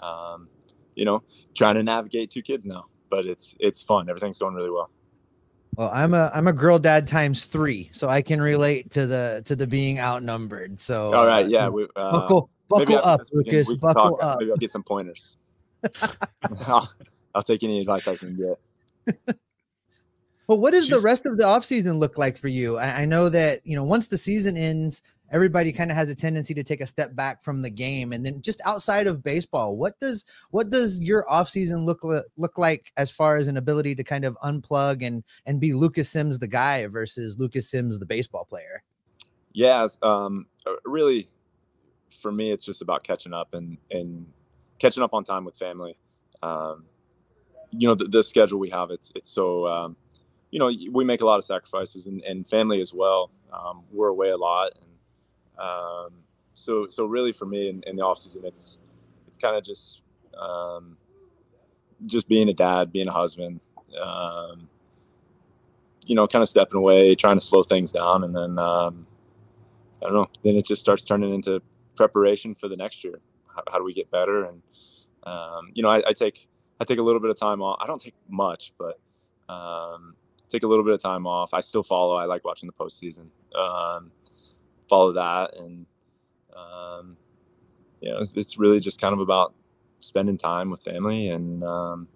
um, 0.00 0.48
you 0.98 1.04
know, 1.04 1.22
trying 1.54 1.76
to 1.76 1.82
navigate 1.82 2.30
two 2.30 2.42
kids 2.42 2.66
now, 2.66 2.86
but 3.08 3.24
it's 3.24 3.54
it's 3.60 3.82
fun. 3.82 4.08
Everything's 4.08 4.38
going 4.38 4.54
really 4.54 4.70
well. 4.70 4.90
Well, 5.76 5.90
I'm 5.92 6.12
a 6.12 6.30
I'm 6.34 6.48
a 6.48 6.52
girl 6.52 6.78
dad 6.78 7.06
times 7.06 7.44
three, 7.44 7.88
so 7.92 8.08
I 8.08 8.20
can 8.20 8.40
relate 8.40 8.90
to 8.90 9.06
the 9.06 9.42
to 9.44 9.54
the 9.54 9.66
being 9.66 10.00
outnumbered. 10.00 10.80
So 10.80 11.14
all 11.14 11.26
right, 11.26 11.48
yeah, 11.48 11.68
we, 11.68 11.86
uh, 11.94 12.10
buckle 12.10 12.50
buckle 12.68 12.98
up, 12.98 13.20
Lucas. 13.32 13.72
buckle 13.74 14.16
talk, 14.16 14.22
up. 14.22 14.38
Maybe 14.40 14.50
I'll 14.50 14.56
get 14.56 14.72
some 14.72 14.82
pointers. 14.82 15.36
I'll, 16.66 16.90
I'll 17.34 17.42
take 17.42 17.62
any 17.62 17.80
advice 17.80 18.08
I 18.08 18.16
can 18.16 18.36
get. 18.36 19.38
Well, 20.48 20.58
what 20.58 20.70
does 20.70 20.86
She's, 20.86 20.96
the 20.96 21.06
rest 21.06 21.26
of 21.26 21.36
the 21.36 21.44
offseason 21.44 21.98
look 21.98 22.16
like 22.16 22.38
for 22.38 22.48
you? 22.48 22.78
I, 22.78 23.02
I, 23.02 23.04
know 23.04 23.28
that, 23.28 23.60
you 23.66 23.76
know, 23.76 23.84
once 23.84 24.06
the 24.06 24.16
season 24.16 24.56
ends, 24.56 25.02
everybody 25.30 25.72
kind 25.72 25.90
of 25.90 25.96
has 25.96 26.10
a 26.10 26.14
tendency 26.14 26.54
to 26.54 26.62
take 26.62 26.80
a 26.80 26.86
step 26.86 27.14
back 27.14 27.44
from 27.44 27.62
the 27.62 27.70
game. 27.70 28.12
And 28.12 28.24
then 28.24 28.42
just 28.42 28.60
outside 28.64 29.06
of 29.06 29.22
baseball, 29.22 29.76
what 29.76 29.98
does 30.00 30.24
what 30.50 30.70
does 30.70 31.00
your 31.00 31.24
offseason 31.30 31.84
look 31.84 32.02
look 32.36 32.58
like 32.58 32.92
as 32.96 33.10
far 33.10 33.36
as 33.36 33.48
an 33.48 33.56
ability 33.56 33.94
to 33.96 34.04
kind 34.04 34.24
of 34.24 34.36
unplug 34.44 35.06
and 35.06 35.22
and 35.46 35.60
be 35.60 35.72
Lucas 35.72 36.08
Sims 36.08 36.38
the 36.38 36.48
guy 36.48 36.86
versus 36.86 37.38
Lucas 37.38 37.70
Sims 37.70 37.98
the 37.98 38.06
baseball 38.06 38.44
player? 38.44 38.82
Yeah, 39.52 39.88
um, 40.02 40.46
uh, 40.66 40.74
really, 40.84 41.28
for 42.10 42.30
me, 42.30 42.52
it's 42.52 42.64
just 42.64 42.82
about 42.82 43.02
catching 43.02 43.32
up 43.32 43.54
and 43.54 43.78
and 43.90 44.26
catching 44.78 45.02
up 45.02 45.14
on 45.14 45.24
time 45.24 45.44
with 45.44 45.56
family. 45.56 45.98
Um, 46.42 46.84
you 47.70 47.88
know, 47.88 47.94
the, 47.94 48.04
the, 48.04 48.22
schedule 48.22 48.58
we 48.58 48.70
have, 48.70 48.90
it's 48.90 49.10
it's 49.14 49.30
so 49.30 49.66
um, 49.66 49.96
you 50.50 50.58
know 50.58 50.70
we 50.92 51.04
make 51.04 51.20
a 51.20 51.26
lot 51.26 51.38
of 51.38 51.44
sacrifices 51.44 52.06
and, 52.06 52.22
and 52.22 52.48
family 52.48 52.80
as 52.80 52.94
well. 52.94 53.30
Um, 53.52 53.82
we're 53.90 54.08
away 54.08 54.30
a 54.30 54.36
lot, 54.36 54.78
um, 55.58 56.10
so 56.52 56.88
so 56.88 57.04
really 57.04 57.32
for 57.32 57.46
me 57.46 57.68
in, 57.68 57.82
in 57.86 57.96
the 57.96 58.02
off 58.02 58.18
season, 58.18 58.42
it's 58.44 58.78
it's 59.26 59.38
kind 59.38 59.56
of 59.56 59.64
just 59.64 60.02
um, 60.38 60.96
just 62.06 62.28
being 62.28 62.48
a 62.48 62.54
dad, 62.54 62.92
being 62.92 63.08
a 63.08 63.12
husband. 63.12 63.60
Um, 64.00 64.68
you 66.06 66.14
know, 66.14 66.26
kind 66.26 66.42
of 66.42 66.48
stepping 66.48 66.78
away, 66.78 67.14
trying 67.14 67.36
to 67.36 67.44
slow 67.44 67.62
things 67.62 67.92
down, 67.92 68.24
and 68.24 68.34
then 68.34 68.58
um, 68.58 69.06
I 70.02 70.06
don't 70.06 70.14
know. 70.14 70.26
Then 70.42 70.54
it 70.54 70.66
just 70.66 70.80
starts 70.80 71.04
turning 71.04 71.34
into 71.34 71.60
preparation 71.96 72.54
for 72.54 72.68
the 72.68 72.76
next 72.76 73.04
year. 73.04 73.20
How, 73.54 73.62
how 73.70 73.78
do 73.78 73.84
we 73.84 73.92
get 73.92 74.10
better? 74.10 74.44
And 74.44 74.62
um, 75.24 75.70
you 75.74 75.82
know, 75.82 75.90
I, 75.90 76.02
I, 76.08 76.12
take 76.12 76.48
I 76.80 76.84
take 76.84 76.98
a 76.98 77.02
little 77.02 77.20
bit 77.20 77.30
of 77.30 77.38
time 77.38 77.60
off. 77.60 77.78
I 77.82 77.86
don't 77.86 78.00
take 78.00 78.14
much, 78.28 78.72
but 78.78 78.98
um, 79.52 80.14
take 80.48 80.62
a 80.62 80.66
little 80.66 80.84
bit 80.84 80.94
of 80.94 81.02
time 81.02 81.26
off. 81.26 81.52
I 81.52 81.60
still 81.60 81.82
follow. 81.82 82.14
I 82.14 82.24
like 82.24 82.44
watching 82.44 82.68
the 82.68 82.72
postseason. 82.72 83.26
Um, 83.54 84.10
follow 84.88 85.12
that, 85.12 85.56
and 85.56 85.86
um, 86.56 87.16
you 88.00 88.10
know, 88.10 88.18
it's, 88.18 88.32
it's, 88.34 88.58
really 88.58 88.80
just 88.80 89.00
kind 89.00 89.12
of 89.12 89.20
about 89.20 89.54
spending 90.00 90.38
time 90.38 90.70
with 90.70 90.82
family 90.82 91.28
and 91.28 91.62
um, 91.64 92.08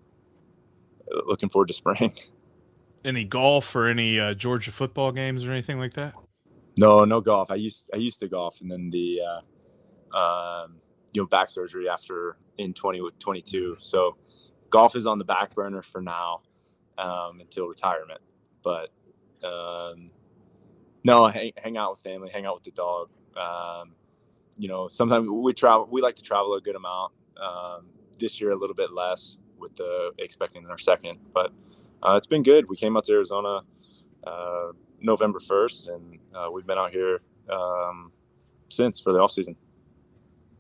looking 1.27 1.49
forward 1.49 1.69
to 1.69 1.75
spring. 1.75 2.13
Any 3.05 3.25
golf 3.25 3.75
or 3.75 3.89
any 3.89 4.21
uh, 4.21 4.33
Georgia 4.33 4.71
football 4.71 5.11
games 5.11 5.45
or 5.45 5.51
anything 5.51 5.77
like 5.77 5.95
that? 5.95 6.15
No, 6.79 7.05
no 7.05 7.21
golf. 7.21 7.51
I 7.51 7.57
used 7.57 7.91
I 7.93 7.97
used 7.97 8.21
to 8.21 8.29
golf, 8.29 8.61
and 8.61 8.71
then 8.71 8.91
the 8.91 9.21
uh, 10.15 10.17
um, 10.17 10.77
you 11.13 11.21
know 11.21 11.27
back 11.27 11.51
surgery 11.51 11.89
after 11.89 12.37
in 12.59 12.73
2022. 12.73 13.79
So 13.81 14.17
golf 14.71 14.95
is 14.95 15.05
on 15.05 15.19
the 15.19 15.25
back 15.25 15.53
burner 15.53 15.83
for 15.83 16.01
now 16.01 16.43
um, 16.97 17.41
until 17.41 17.67
retirement. 17.67 18.21
But 18.63 18.91
um, 19.43 20.11
no, 21.05 21.27
hang, 21.29 21.53
hang 21.57 21.77
out 21.77 21.93
with 21.93 22.01
family, 22.01 22.31
hang 22.33 22.47
out 22.47 22.55
with 22.55 22.65
the 22.65 22.71
dog. 22.71 23.09
Um, 23.37 23.93
you 24.57 24.69
know, 24.69 24.89
sometimes 24.89 25.29
we 25.29 25.53
travel. 25.53 25.89
We 25.91 26.03
like 26.03 26.17
to 26.17 26.23
travel 26.23 26.55
a 26.55 26.61
good 26.61 26.77
amount. 26.77 27.13
Um, 27.41 27.87
this 28.19 28.41
year, 28.41 28.53
a 28.53 28.57
little 28.57 28.75
bit 28.77 28.93
less 28.93 29.39
with 29.59 29.75
the 29.77 30.13
expecting 30.19 30.67
our 30.67 30.79
second, 30.79 31.19
but 31.33 31.53
uh, 32.03 32.15
it's 32.17 32.27
been 32.27 32.43
good. 32.43 32.69
We 32.69 32.77
came 32.77 32.97
out 32.97 33.05
to 33.05 33.13
Arizona 33.13 33.61
uh, 34.25 34.69
November 35.01 35.41
first, 35.41 35.89
and 35.89 36.19
uh, 36.35 36.49
we've 36.53 36.67
been 36.67 36.79
out 36.79 36.91
here 36.91 37.21
um, 37.51 38.13
since 38.69 39.01
for 39.01 39.13
the 39.13 39.19
off 39.19 39.33
season. 39.33 39.57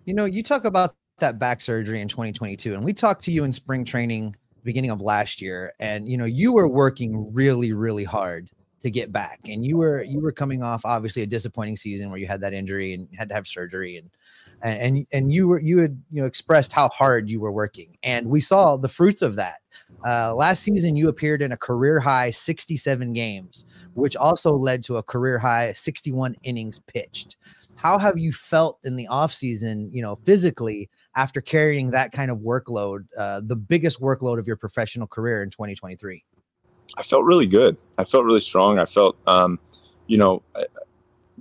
You 0.05 0.14
know, 0.14 0.24
you 0.24 0.42
talk 0.42 0.64
about 0.64 0.94
that 1.18 1.38
back 1.38 1.61
surgery 1.61 2.00
in 2.00 2.09
2022, 2.09 2.74
and 2.74 2.83
we 2.83 2.92
talked 2.92 3.22
to 3.24 3.31
you 3.31 3.44
in 3.44 3.52
spring 3.52 3.85
training 3.85 4.35
beginning 4.64 4.90
of 4.90 5.00
last 5.00 5.40
year, 5.42 5.72
and 5.78 6.09
you 6.09 6.16
know, 6.16 6.24
you 6.24 6.52
were 6.52 6.68
working 6.68 7.33
really, 7.33 7.72
really 7.72 8.05
hard 8.05 8.50
to 8.83 8.90
get 8.90 9.12
back, 9.12 9.40
and 9.49 9.64
you 9.64 9.77
were 9.77 10.03
you 10.03 10.21
were 10.21 10.33
coming 10.33 10.62
off 10.62 10.83
obviously 10.85 11.23
a 11.23 11.27
disappointing 11.27 11.77
season 11.77 12.11
where 12.11 12.18
you 12.18 12.27
had 12.27 12.40
that 12.40 12.53
injury 12.53 12.92
and 12.95 13.09
had 13.16 13.29
to 13.29 13.35
have 13.35 13.47
surgery, 13.47 13.97
and 13.97 14.11
and 14.62 15.07
and 15.12 15.33
you 15.33 15.49
were 15.49 15.61
you 15.61 15.79
had 15.79 16.01
you 16.11 16.21
know 16.21 16.27
expressed 16.27 16.73
how 16.73 16.88
hard 16.88 17.31
you 17.31 17.40
were 17.40 17.53
working, 17.53 17.97
and 18.03 18.27
we 18.27 18.40
saw 18.40 18.77
the 18.77 18.88
fruits 18.88 19.23
of 19.23 19.37
that. 19.37 19.61
Uh, 20.05 20.35
last 20.35 20.62
season, 20.62 20.97
you 20.97 21.09
appeared 21.09 21.42
in 21.42 21.53
a 21.53 21.57
career 21.57 22.01
high 22.01 22.31
67 22.31 23.12
games, 23.12 23.64
which 23.95 24.16
also 24.16 24.53
led 24.55 24.83
to 24.85 24.97
a 24.97 25.03
career 25.03 25.38
high 25.38 25.73
61 25.73 26.35
innings 26.42 26.79
pitched 26.81 27.37
how 27.83 27.99
have 27.99 28.16
you 28.16 28.33
felt 28.33 28.79
in 28.85 28.95
the 28.95 29.09
off 29.09 29.33
season 29.33 29.90
you 29.92 30.01
know 30.01 30.14
physically 30.14 30.88
after 31.16 31.40
carrying 31.40 31.90
that 31.90 32.12
kind 32.12 32.31
of 32.31 32.38
workload 32.38 33.07
uh, 33.18 33.40
the 33.45 33.57
biggest 33.57 34.01
workload 34.01 34.38
of 34.38 34.47
your 34.47 34.57
professional 34.57 35.07
career 35.07 35.42
in 35.42 35.51
2023 35.51 36.25
i 36.96 37.02
felt 37.02 37.24
really 37.24 37.46
good. 37.46 37.76
I 37.98 38.05
felt 38.05 38.24
really 38.24 38.40
strong. 38.40 38.78
I 38.78 38.85
felt 38.85 39.16
um, 39.26 39.59
you 40.07 40.18
know 40.18 40.42
I, 40.55 40.64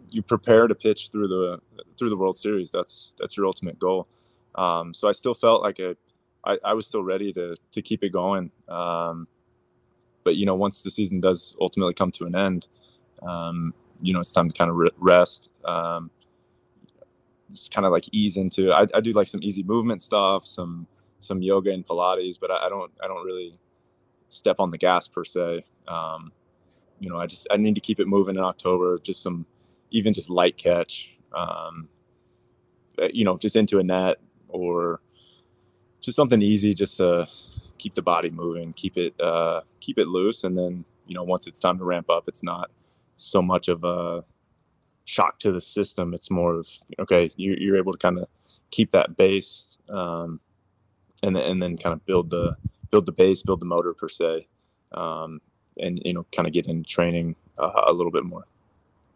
you 0.09 0.21
prepare 0.21 0.67
to 0.67 0.75
pitch 0.75 1.09
through 1.11 1.27
the 1.27 1.59
through 1.97 2.09
the 2.09 2.17
world 2.17 2.37
series. 2.37 2.71
That's 2.71 3.15
that's 3.19 3.37
your 3.37 3.45
ultimate 3.45 3.79
goal. 3.79 4.07
Um, 4.55 4.93
so 4.93 5.07
i 5.07 5.13
still 5.13 5.33
felt 5.33 5.61
like 5.61 5.79
a, 5.79 5.95
I, 6.43 6.57
I 6.65 6.73
was 6.73 6.85
still 6.85 7.03
ready 7.03 7.31
to 7.33 7.55
to 7.71 7.81
keep 7.81 8.03
it 8.03 8.11
going. 8.11 8.51
Um, 8.67 9.27
but 10.23 10.35
you 10.35 10.45
know 10.45 10.55
once 10.55 10.81
the 10.81 10.91
season 10.91 11.19
does 11.19 11.55
ultimately 11.59 11.93
come 11.93 12.11
to 12.11 12.25
an 12.25 12.35
end 12.35 12.67
um, 13.23 13.73
you 14.01 14.13
know 14.13 14.19
it's 14.19 14.31
time 14.31 14.49
to 14.51 14.57
kind 14.57 14.69
of 14.69 14.77
rest 14.99 15.49
um, 15.65 16.11
just 17.51 17.71
kind 17.71 17.85
of 17.85 17.91
like 17.91 18.05
ease 18.11 18.37
into. 18.37 18.71
I, 18.71 18.87
I 18.93 19.01
do 19.01 19.11
like 19.13 19.27
some 19.27 19.41
easy 19.43 19.63
movement 19.63 20.01
stuff, 20.01 20.45
some 20.45 20.87
some 21.19 21.41
yoga 21.41 21.71
and 21.71 21.85
Pilates, 21.85 22.37
but 22.39 22.51
I, 22.51 22.65
I 22.65 22.69
don't 22.69 22.91
I 23.03 23.07
don't 23.07 23.25
really 23.25 23.53
step 24.31 24.57
on 24.59 24.71
the 24.71 24.77
gas 24.77 25.07
per 25.07 25.23
se. 25.23 25.65
Um, 25.87 26.31
you 26.99 27.09
know, 27.09 27.17
I 27.17 27.25
just 27.25 27.47
I 27.51 27.57
need 27.57 27.75
to 27.75 27.81
keep 27.81 27.99
it 27.99 28.07
moving 28.07 28.35
in 28.35 28.43
October. 28.43 28.99
Just 28.99 29.21
some 29.21 29.45
even 29.91 30.13
just 30.13 30.29
light 30.29 30.57
catch. 30.57 31.09
Um, 31.33 31.89
eh, 32.99 33.09
you 33.13 33.25
know, 33.25 33.37
just 33.37 33.55
into 33.55 33.79
a 33.79 33.83
net 33.83 34.17
or 34.47 34.99
just 36.01 36.15
something 36.15 36.41
easy, 36.41 36.73
just 36.73 36.97
to 36.97 37.27
keep 37.77 37.95
the 37.95 38.01
body 38.01 38.29
moving, 38.29 38.73
keep 38.73 38.97
it 38.97 39.19
uh, 39.19 39.61
keep 39.79 39.97
it 39.97 40.07
loose, 40.07 40.43
and 40.43 40.57
then 40.57 40.85
you 41.07 41.15
know 41.15 41.23
once 41.23 41.47
it's 41.47 41.59
time 41.59 41.77
to 41.77 41.83
ramp 41.83 42.09
up, 42.09 42.25
it's 42.27 42.43
not 42.43 42.71
so 43.17 43.41
much 43.41 43.67
of 43.67 43.83
a 43.83 44.23
shock 45.05 45.39
to 45.39 45.51
the 45.51 45.61
system. 45.61 46.13
It's 46.13 46.29
more 46.29 46.55
of 46.55 46.67
okay, 46.99 47.31
you, 47.35 47.55
you're 47.59 47.77
able 47.77 47.91
to 47.91 47.97
kind 47.97 48.19
of 48.19 48.27
keep 48.69 48.91
that 48.91 49.17
base, 49.17 49.65
um, 49.89 50.39
and 51.23 51.35
and 51.37 51.61
then 51.61 51.77
kind 51.77 51.93
of 51.93 52.05
build 52.05 52.29
the 52.29 52.55
build 52.91 53.05
the 53.05 53.11
base, 53.11 53.41
build 53.41 53.61
the 53.61 53.65
motor 53.65 53.93
per 53.93 54.09
se, 54.09 54.47
um, 54.93 55.41
and 55.79 56.01
you 56.03 56.13
know, 56.13 56.25
kind 56.35 56.47
of 56.47 56.53
get 56.53 56.67
into 56.67 56.87
training 56.87 57.35
uh, 57.57 57.71
a 57.87 57.93
little 57.93 58.11
bit 58.11 58.23
more. 58.23 58.45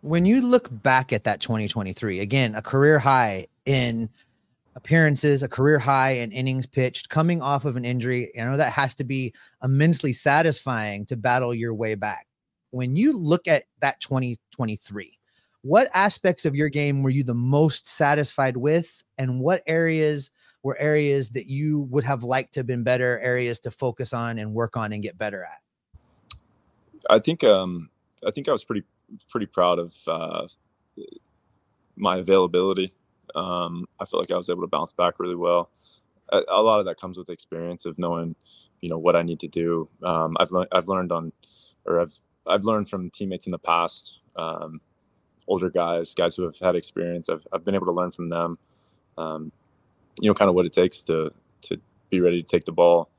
When 0.01 0.25
you 0.25 0.41
look 0.41 0.67
back 0.71 1.11
at 1.11 1.23
that 1.23 1.41
2023, 1.41 2.19
again, 2.19 2.55
a 2.55 2.61
career 2.61 2.99
high 2.99 3.47
in 3.65 4.09
appearances, 4.75 5.41
a 5.41 5.47
career 5.47 5.79
high 5.79 6.11
in 6.11 6.31
innings 6.31 6.65
pitched, 6.65 7.09
coming 7.09 7.41
off 7.41 7.65
of 7.65 7.75
an 7.75 7.85
injury. 7.85 8.31
I 8.39 8.43
know 8.43 8.57
that 8.57 8.73
has 8.73 8.93
to 8.95 9.03
be 9.03 9.33
immensely 9.63 10.13
satisfying 10.13 11.05
to 11.07 11.17
battle 11.17 11.53
your 11.53 11.73
way 11.73 11.95
back. 11.95 12.27
When 12.71 12.95
you 12.95 13.17
look 13.17 13.47
at 13.47 13.63
that 13.79 14.01
2023, 14.01 15.17
what 15.61 15.87
aspects 15.93 16.45
of 16.45 16.55
your 16.55 16.69
game 16.69 17.01
were 17.01 17.09
you 17.09 17.23
the 17.23 17.33
most 17.33 17.87
satisfied 17.87 18.57
with 18.57 19.03
and 19.17 19.39
what 19.39 19.63
areas 19.65 20.29
were 20.65 20.75
areas 20.79 21.29
that 21.29 21.45
you 21.45 21.81
would 21.91 22.03
have 22.03 22.23
liked 22.23 22.55
to 22.55 22.61
have 22.61 22.65
been 22.65 22.81
better 22.81 23.19
areas 23.19 23.59
to 23.59 23.69
focus 23.69 24.13
on 24.13 24.39
and 24.39 24.51
work 24.51 24.75
on 24.75 24.93
and 24.93 25.03
get 25.03 25.15
better 25.15 25.43
at? 25.43 25.59
I 27.07 27.19
think 27.19 27.43
um 27.43 27.91
i 28.27 28.31
think 28.31 28.49
i 28.49 28.51
was 28.51 28.63
pretty 28.63 28.81
pretty 29.29 29.45
proud 29.45 29.77
of 29.77 29.93
uh 30.07 30.47
my 31.95 32.17
availability. 32.17 32.91
Um 33.35 33.85
i 33.99 34.05
felt 34.05 34.21
like 34.21 34.31
i 34.31 34.37
was 34.37 34.49
able 34.49 34.61
to 34.61 34.67
bounce 34.67 34.91
back 34.91 35.19
really 35.19 35.35
well. 35.35 35.69
A, 36.29 36.41
a 36.47 36.61
lot 36.63 36.79
of 36.79 36.85
that 36.87 36.99
comes 36.99 37.15
with 37.15 37.29
experience 37.29 37.85
of 37.85 37.99
knowing 37.99 38.35
you 38.81 38.89
know 38.89 38.97
what 38.97 39.15
i 39.15 39.21
need 39.21 39.39
to 39.41 39.47
do. 39.47 39.87
Um 40.01 40.35
i've 40.39 40.51
learned 40.51 40.69
i've 40.71 40.87
learned 40.87 41.11
on 41.11 41.31
or 41.85 42.01
i've 42.01 42.17
i've 42.47 42.63
learned 42.63 42.89
from 42.89 43.11
teammates 43.11 43.45
in 43.45 43.51
the 43.51 43.59
past 43.59 44.19
um 44.35 44.81
older 45.47 45.69
guys, 45.69 46.13
guys 46.13 46.35
who 46.35 46.43
have 46.43 46.57
had 46.57 46.75
experience. 46.75 47.29
I've, 47.29 47.45
I've 47.53 47.63
been 47.63 47.75
able 47.75 47.85
to 47.85 47.91
learn 47.91 48.11
from 48.11 48.29
them, 48.29 48.57
um, 49.17 49.51
you 50.19 50.29
know, 50.29 50.33
kind 50.33 50.49
of 50.49 50.55
what 50.55 50.65
it 50.65 50.73
takes 50.73 51.01
to, 51.03 51.29
to 51.61 51.79
be 52.09 52.21
ready 52.21 52.41
to 52.41 52.47
take 52.47 52.65
the 52.65 52.71
ball 52.71 53.09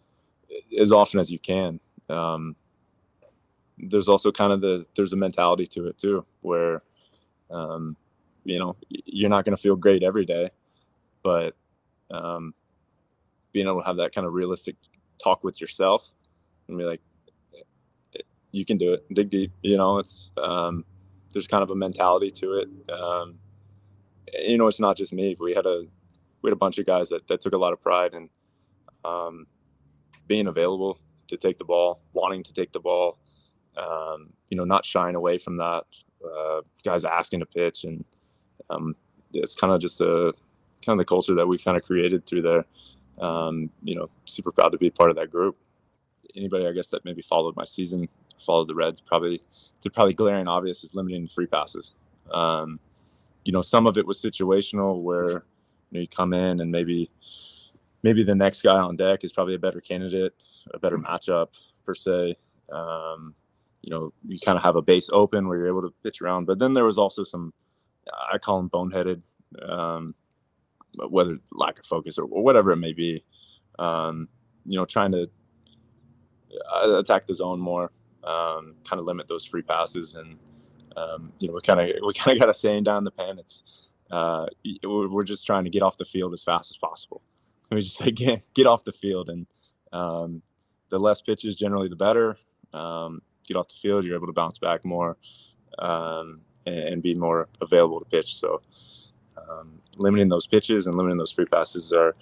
as 0.79 0.93
often 0.93 1.21
as 1.21 1.31
you 1.31 1.39
can. 1.39 1.81
Um, 2.09 2.57
there's 3.79 4.09
also 4.09 4.33
kind 4.33 4.53
of 4.53 4.61
the, 4.61 4.87
there's 4.97 5.13
a 5.13 5.17
mentality 5.17 5.67
to 5.67 5.87
it 5.89 5.99
too, 5.99 6.25
where, 6.41 6.81
um, 7.51 7.97
you 8.45 8.59
know, 8.59 8.77
you're 8.89 9.29
not 9.29 9.45
going 9.45 9.57
to 9.57 9.63
feel 9.63 9.77
great 9.77 10.03
every 10.03 10.25
day, 10.25 10.51
but, 11.23 11.55
um, 12.11 12.55
being 13.53 13.67
able 13.67 13.81
to 13.81 13.87
have 13.87 13.97
that 13.97 14.15
kind 14.15 14.27
of 14.27 14.33
realistic 14.33 14.77
talk 15.23 15.43
with 15.45 15.61
yourself 15.61 16.11
and 16.69 16.79
be 16.79 16.85
like, 16.85 17.01
you 18.53 18.65
can 18.65 18.79
do 18.79 18.95
it, 18.95 19.05
dig 19.13 19.29
deep, 19.29 19.53
you 19.63 19.77
know, 19.77 19.99
it's, 19.99 20.31
um, 20.43 20.85
there's 21.33 21.47
kind 21.47 21.63
of 21.63 21.71
a 21.71 21.75
mentality 21.75 22.31
to 22.31 22.53
it. 22.55 22.69
Um, 22.91 23.39
you 24.33 24.57
know, 24.57 24.67
it's 24.67 24.81
not 24.81 24.97
just 24.97 25.13
me. 25.13 25.37
We 25.39 25.53
had 25.53 25.67
a 25.67 25.85
we 26.47 26.51
had 26.51 26.53
a 26.53 26.57
bunch 26.57 26.79
of 26.79 26.87
guys 26.87 27.09
that, 27.09 27.27
that 27.27 27.41
took 27.41 27.55
a 27.55 27.59
lot 27.59 27.73
of 27.73 27.83
pride 27.83 28.15
in 28.15 28.31
um, 29.05 29.49
being 30.29 30.47
available 30.47 30.97
to 31.27 31.37
take 31.37 31.59
the 31.59 31.65
ball, 31.65 32.01
wanting 32.13 32.45
to 32.45 32.55
take 32.55 32.71
the 32.73 32.79
ball. 32.79 33.19
Um, 33.77 34.33
you 34.49 34.57
know, 34.57 34.65
not 34.65 34.85
shying 34.85 35.17
away 35.17 35.39
from 35.39 35.57
that. 35.57 35.83
Uh, 36.25 36.61
guys 36.85 37.05
asking 37.05 37.41
to 37.41 37.47
pitch, 37.47 37.83
and 37.83 38.05
um, 38.71 38.95
it's 39.35 39.57
kind 39.57 39.73
of 39.73 39.81
just 39.81 39.99
the 39.99 40.33
kind 40.85 40.95
of 40.95 40.99
the 40.99 41.05
culture 41.05 41.35
that 41.35 41.47
we've 41.47 41.65
kind 41.65 41.77
of 41.77 41.83
created 41.83 42.25
through 42.27 42.43
there. 42.43 42.65
Um, 43.19 43.69
you 43.83 43.97
know, 43.97 44.09
super 44.25 44.53
proud 44.53 44.71
to 44.71 44.79
be 44.79 44.89
part 44.89 45.11
of 45.11 45.17
that 45.17 45.31
group. 45.33 45.57
Anybody, 46.37 46.69
I 46.69 46.73
guess, 46.73 46.89
that 46.89 47.05
maybe 47.05 47.23
followed 47.23 47.57
my 47.57 47.65
season, 47.65 48.09
followed 48.39 48.69
the 48.69 48.75
Reds, 48.75 49.01
probably 49.01 49.43
they're 49.83 49.91
probably 49.91 50.15
glaring 50.15 50.47
obvious 50.47 50.85
is 50.85 50.95
limiting 50.95 51.27
free 51.27 51.47
passes. 51.47 51.95
Um, 52.33 52.79
you 53.45 53.53
know, 53.53 53.63
some 53.63 53.89
of 53.89 53.99
it 53.99 54.07
was 54.07 54.23
situational 54.23 55.03
where 55.03 55.43
know, 55.93 56.01
you 56.01 56.09
come 56.09 56.33
in 56.33 56.61
and 56.61 56.71
maybe 56.71 57.11
maybe 58.03 58.23
the 58.23 58.35
next 58.35 58.63
guy 58.63 58.79
on 58.79 58.97
deck 58.97 59.25
is 59.25 59.33
probably 59.33 59.55
a 59.55 59.59
better 59.59 59.81
candidate, 59.81 60.35
a 60.75 60.79
better 60.79 60.99
matchup 60.99 61.49
per 61.85 61.95
se. 61.95 62.37
Um, 62.73 63.35
you 63.83 63.91
know, 63.91 64.13
you 64.27 64.39
kind 64.39 64.57
of 64.59 64.65
have 64.65 64.77
a 64.77 64.83
base 64.83 65.09
open 65.13 65.47
where 65.47 65.59
you're 65.59 65.69
able 65.69 65.83
to 65.83 65.95
pitch 66.03 66.21
around. 66.21 66.47
But 66.47 66.59
then 66.59 66.75
there 66.75 66.85
was 66.85 66.99
also 66.99 67.23
some, 67.25 67.53
I 68.33 68.39
call 68.39 68.59
them 68.59 68.71
boneheaded, 68.71 69.23
um, 69.69 70.15
whether 71.09 71.39
lack 71.53 71.79
of 71.79 71.87
focus 71.87 72.19
or, 72.19 72.25
or 72.25 72.43
whatever 72.43 72.73
it 72.73 72.77
may 72.77 72.93
be. 72.93 73.25
Um, 73.79 74.29
you 74.65 74.77
know, 74.77 74.85
trying 74.85 75.13
to 75.13 75.31
uh, 76.75 76.99
attack 76.99 77.27
the 77.27 77.35
zone 77.35 77.61
more, 77.61 77.93
um, 78.25 78.75
kind 78.85 78.99
of 78.99 79.05
limit 79.05 79.29
those 79.29 79.45
free 79.45 79.63
passes, 79.63 80.15
and 80.15 80.37
um, 80.97 81.33
you 81.39 81.49
know, 81.49 81.55
we 81.55 81.61
kind 81.61 81.81
of 81.81 81.87
we 82.05 82.13
kind 82.15 82.37
of 82.37 82.41
got 82.41 82.49
a 82.49 82.55
saying 82.55 82.85
down 82.85 83.05
the 83.05 83.11
pen. 83.11 83.39
It's 83.39 83.63
uh, 84.11 84.47
we're 84.85 85.25
just 85.25 85.47
trying 85.47 85.65
to 85.65 85.71
get 85.71 85.83
off 85.83 85.97
the 85.97 86.05
field 86.05 86.33
as 86.33 86.43
fast 86.43 86.71
as 86.71 86.77
possible. 86.77 87.23
We 87.69 87.81
just 87.81 87.99
say 87.99 88.13
get 88.13 88.45
get 88.55 88.67
off 88.67 88.85
the 88.85 88.93
field, 88.93 89.29
and 89.29 89.45
um, 89.93 90.41
the 90.89 91.01
less 91.01 91.21
pitches 91.21 91.57
generally 91.57 91.89
the 91.89 91.97
better. 91.97 92.39
Um, 92.73 93.23
get 93.47 93.57
off 93.57 93.67
the 93.69 93.75
field, 93.75 94.05
you're 94.05 94.15
able 94.15 94.29
to 94.29 94.33
bounce 94.33 94.59
back 94.59 94.85
more 94.85 95.17
um, 95.81 96.41
and, 96.65 96.79
and, 96.79 97.03
be 97.03 97.15
more 97.15 97.49
available 97.61 97.99
to 97.99 98.07
pitch. 98.07 98.37
So 98.37 98.61
um, 99.37 99.81
limiting 99.97 100.29
those 100.29 100.47
pitches 100.47 100.87
and 100.87 100.97
limiting 100.97 101.19
those 101.19 101.33
free 101.33 101.47
passes 101.47 101.93
are 101.93 102.15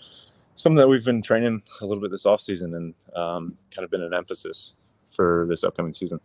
something 0.54 0.76
that 0.76 0.88
we've 0.88 1.04
been 1.04 1.22
training 1.22 1.62
a 1.80 1.86
little 1.86 2.00
bit 2.00 2.10
this 2.10 2.24
offseason 2.24 2.76
and 2.76 2.94
um, 3.16 3.56
kind 3.70 3.84
of 3.84 3.90
been 3.90 4.02
an 4.02 4.14
emphasis 4.14 4.76
for 5.06 5.46
this 5.48 5.64
upcoming 5.64 5.92
season. 5.92 6.20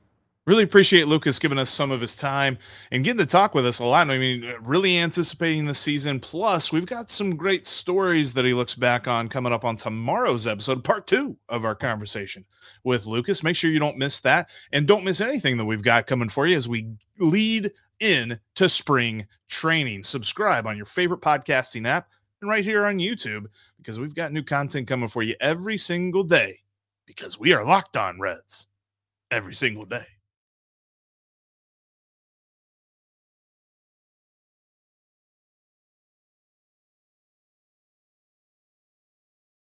Really 0.49 0.63
appreciate 0.63 1.07
Lucas 1.07 1.37
giving 1.37 1.59
us 1.59 1.69
some 1.69 1.91
of 1.91 2.01
his 2.01 2.15
time 2.15 2.57
and 2.89 3.03
getting 3.03 3.19
to 3.19 3.25
talk 3.27 3.53
with 3.53 3.67
us 3.67 3.77
a 3.77 3.85
lot. 3.85 4.09
I 4.09 4.17
mean, 4.17 4.51
really 4.61 4.97
anticipating 4.97 5.67
the 5.67 5.75
season. 5.75 6.19
Plus, 6.19 6.71
we've 6.71 6.87
got 6.87 7.11
some 7.11 7.35
great 7.35 7.67
stories 7.67 8.33
that 8.33 8.45
he 8.45 8.55
looks 8.55 8.73
back 8.73 9.07
on 9.07 9.29
coming 9.29 9.53
up 9.53 9.63
on 9.63 9.77
tomorrow's 9.77 10.47
episode, 10.47 10.83
part 10.83 11.05
two 11.05 11.37
of 11.49 11.65
our 11.65 11.75
conversation 11.75 12.43
with 12.83 13.05
Lucas. 13.05 13.43
Make 13.43 13.57
sure 13.57 13.69
you 13.69 13.77
don't 13.77 13.99
miss 13.99 14.21
that 14.21 14.49
and 14.71 14.87
don't 14.87 15.03
miss 15.03 15.21
anything 15.21 15.55
that 15.57 15.65
we've 15.65 15.83
got 15.83 16.07
coming 16.07 16.29
for 16.29 16.47
you 16.47 16.57
as 16.57 16.67
we 16.67 16.87
lead 17.19 17.71
in 17.99 18.39
to 18.55 18.67
spring 18.67 19.27
training. 19.49 20.01
Subscribe 20.01 20.65
on 20.65 20.75
your 20.75 20.87
favorite 20.87 21.21
podcasting 21.21 21.85
app 21.85 22.07
and 22.41 22.49
right 22.49 22.65
here 22.65 22.85
on 22.85 22.97
YouTube 22.97 23.45
because 23.77 23.99
we've 23.99 24.15
got 24.15 24.33
new 24.33 24.41
content 24.41 24.87
coming 24.87 25.09
for 25.09 25.21
you 25.21 25.35
every 25.41 25.77
single 25.77 26.23
day 26.23 26.57
because 27.05 27.39
we 27.39 27.53
are 27.53 27.63
locked 27.63 27.95
on 27.95 28.19
Reds 28.19 28.65
every 29.29 29.53
single 29.53 29.85
day. 29.85 30.07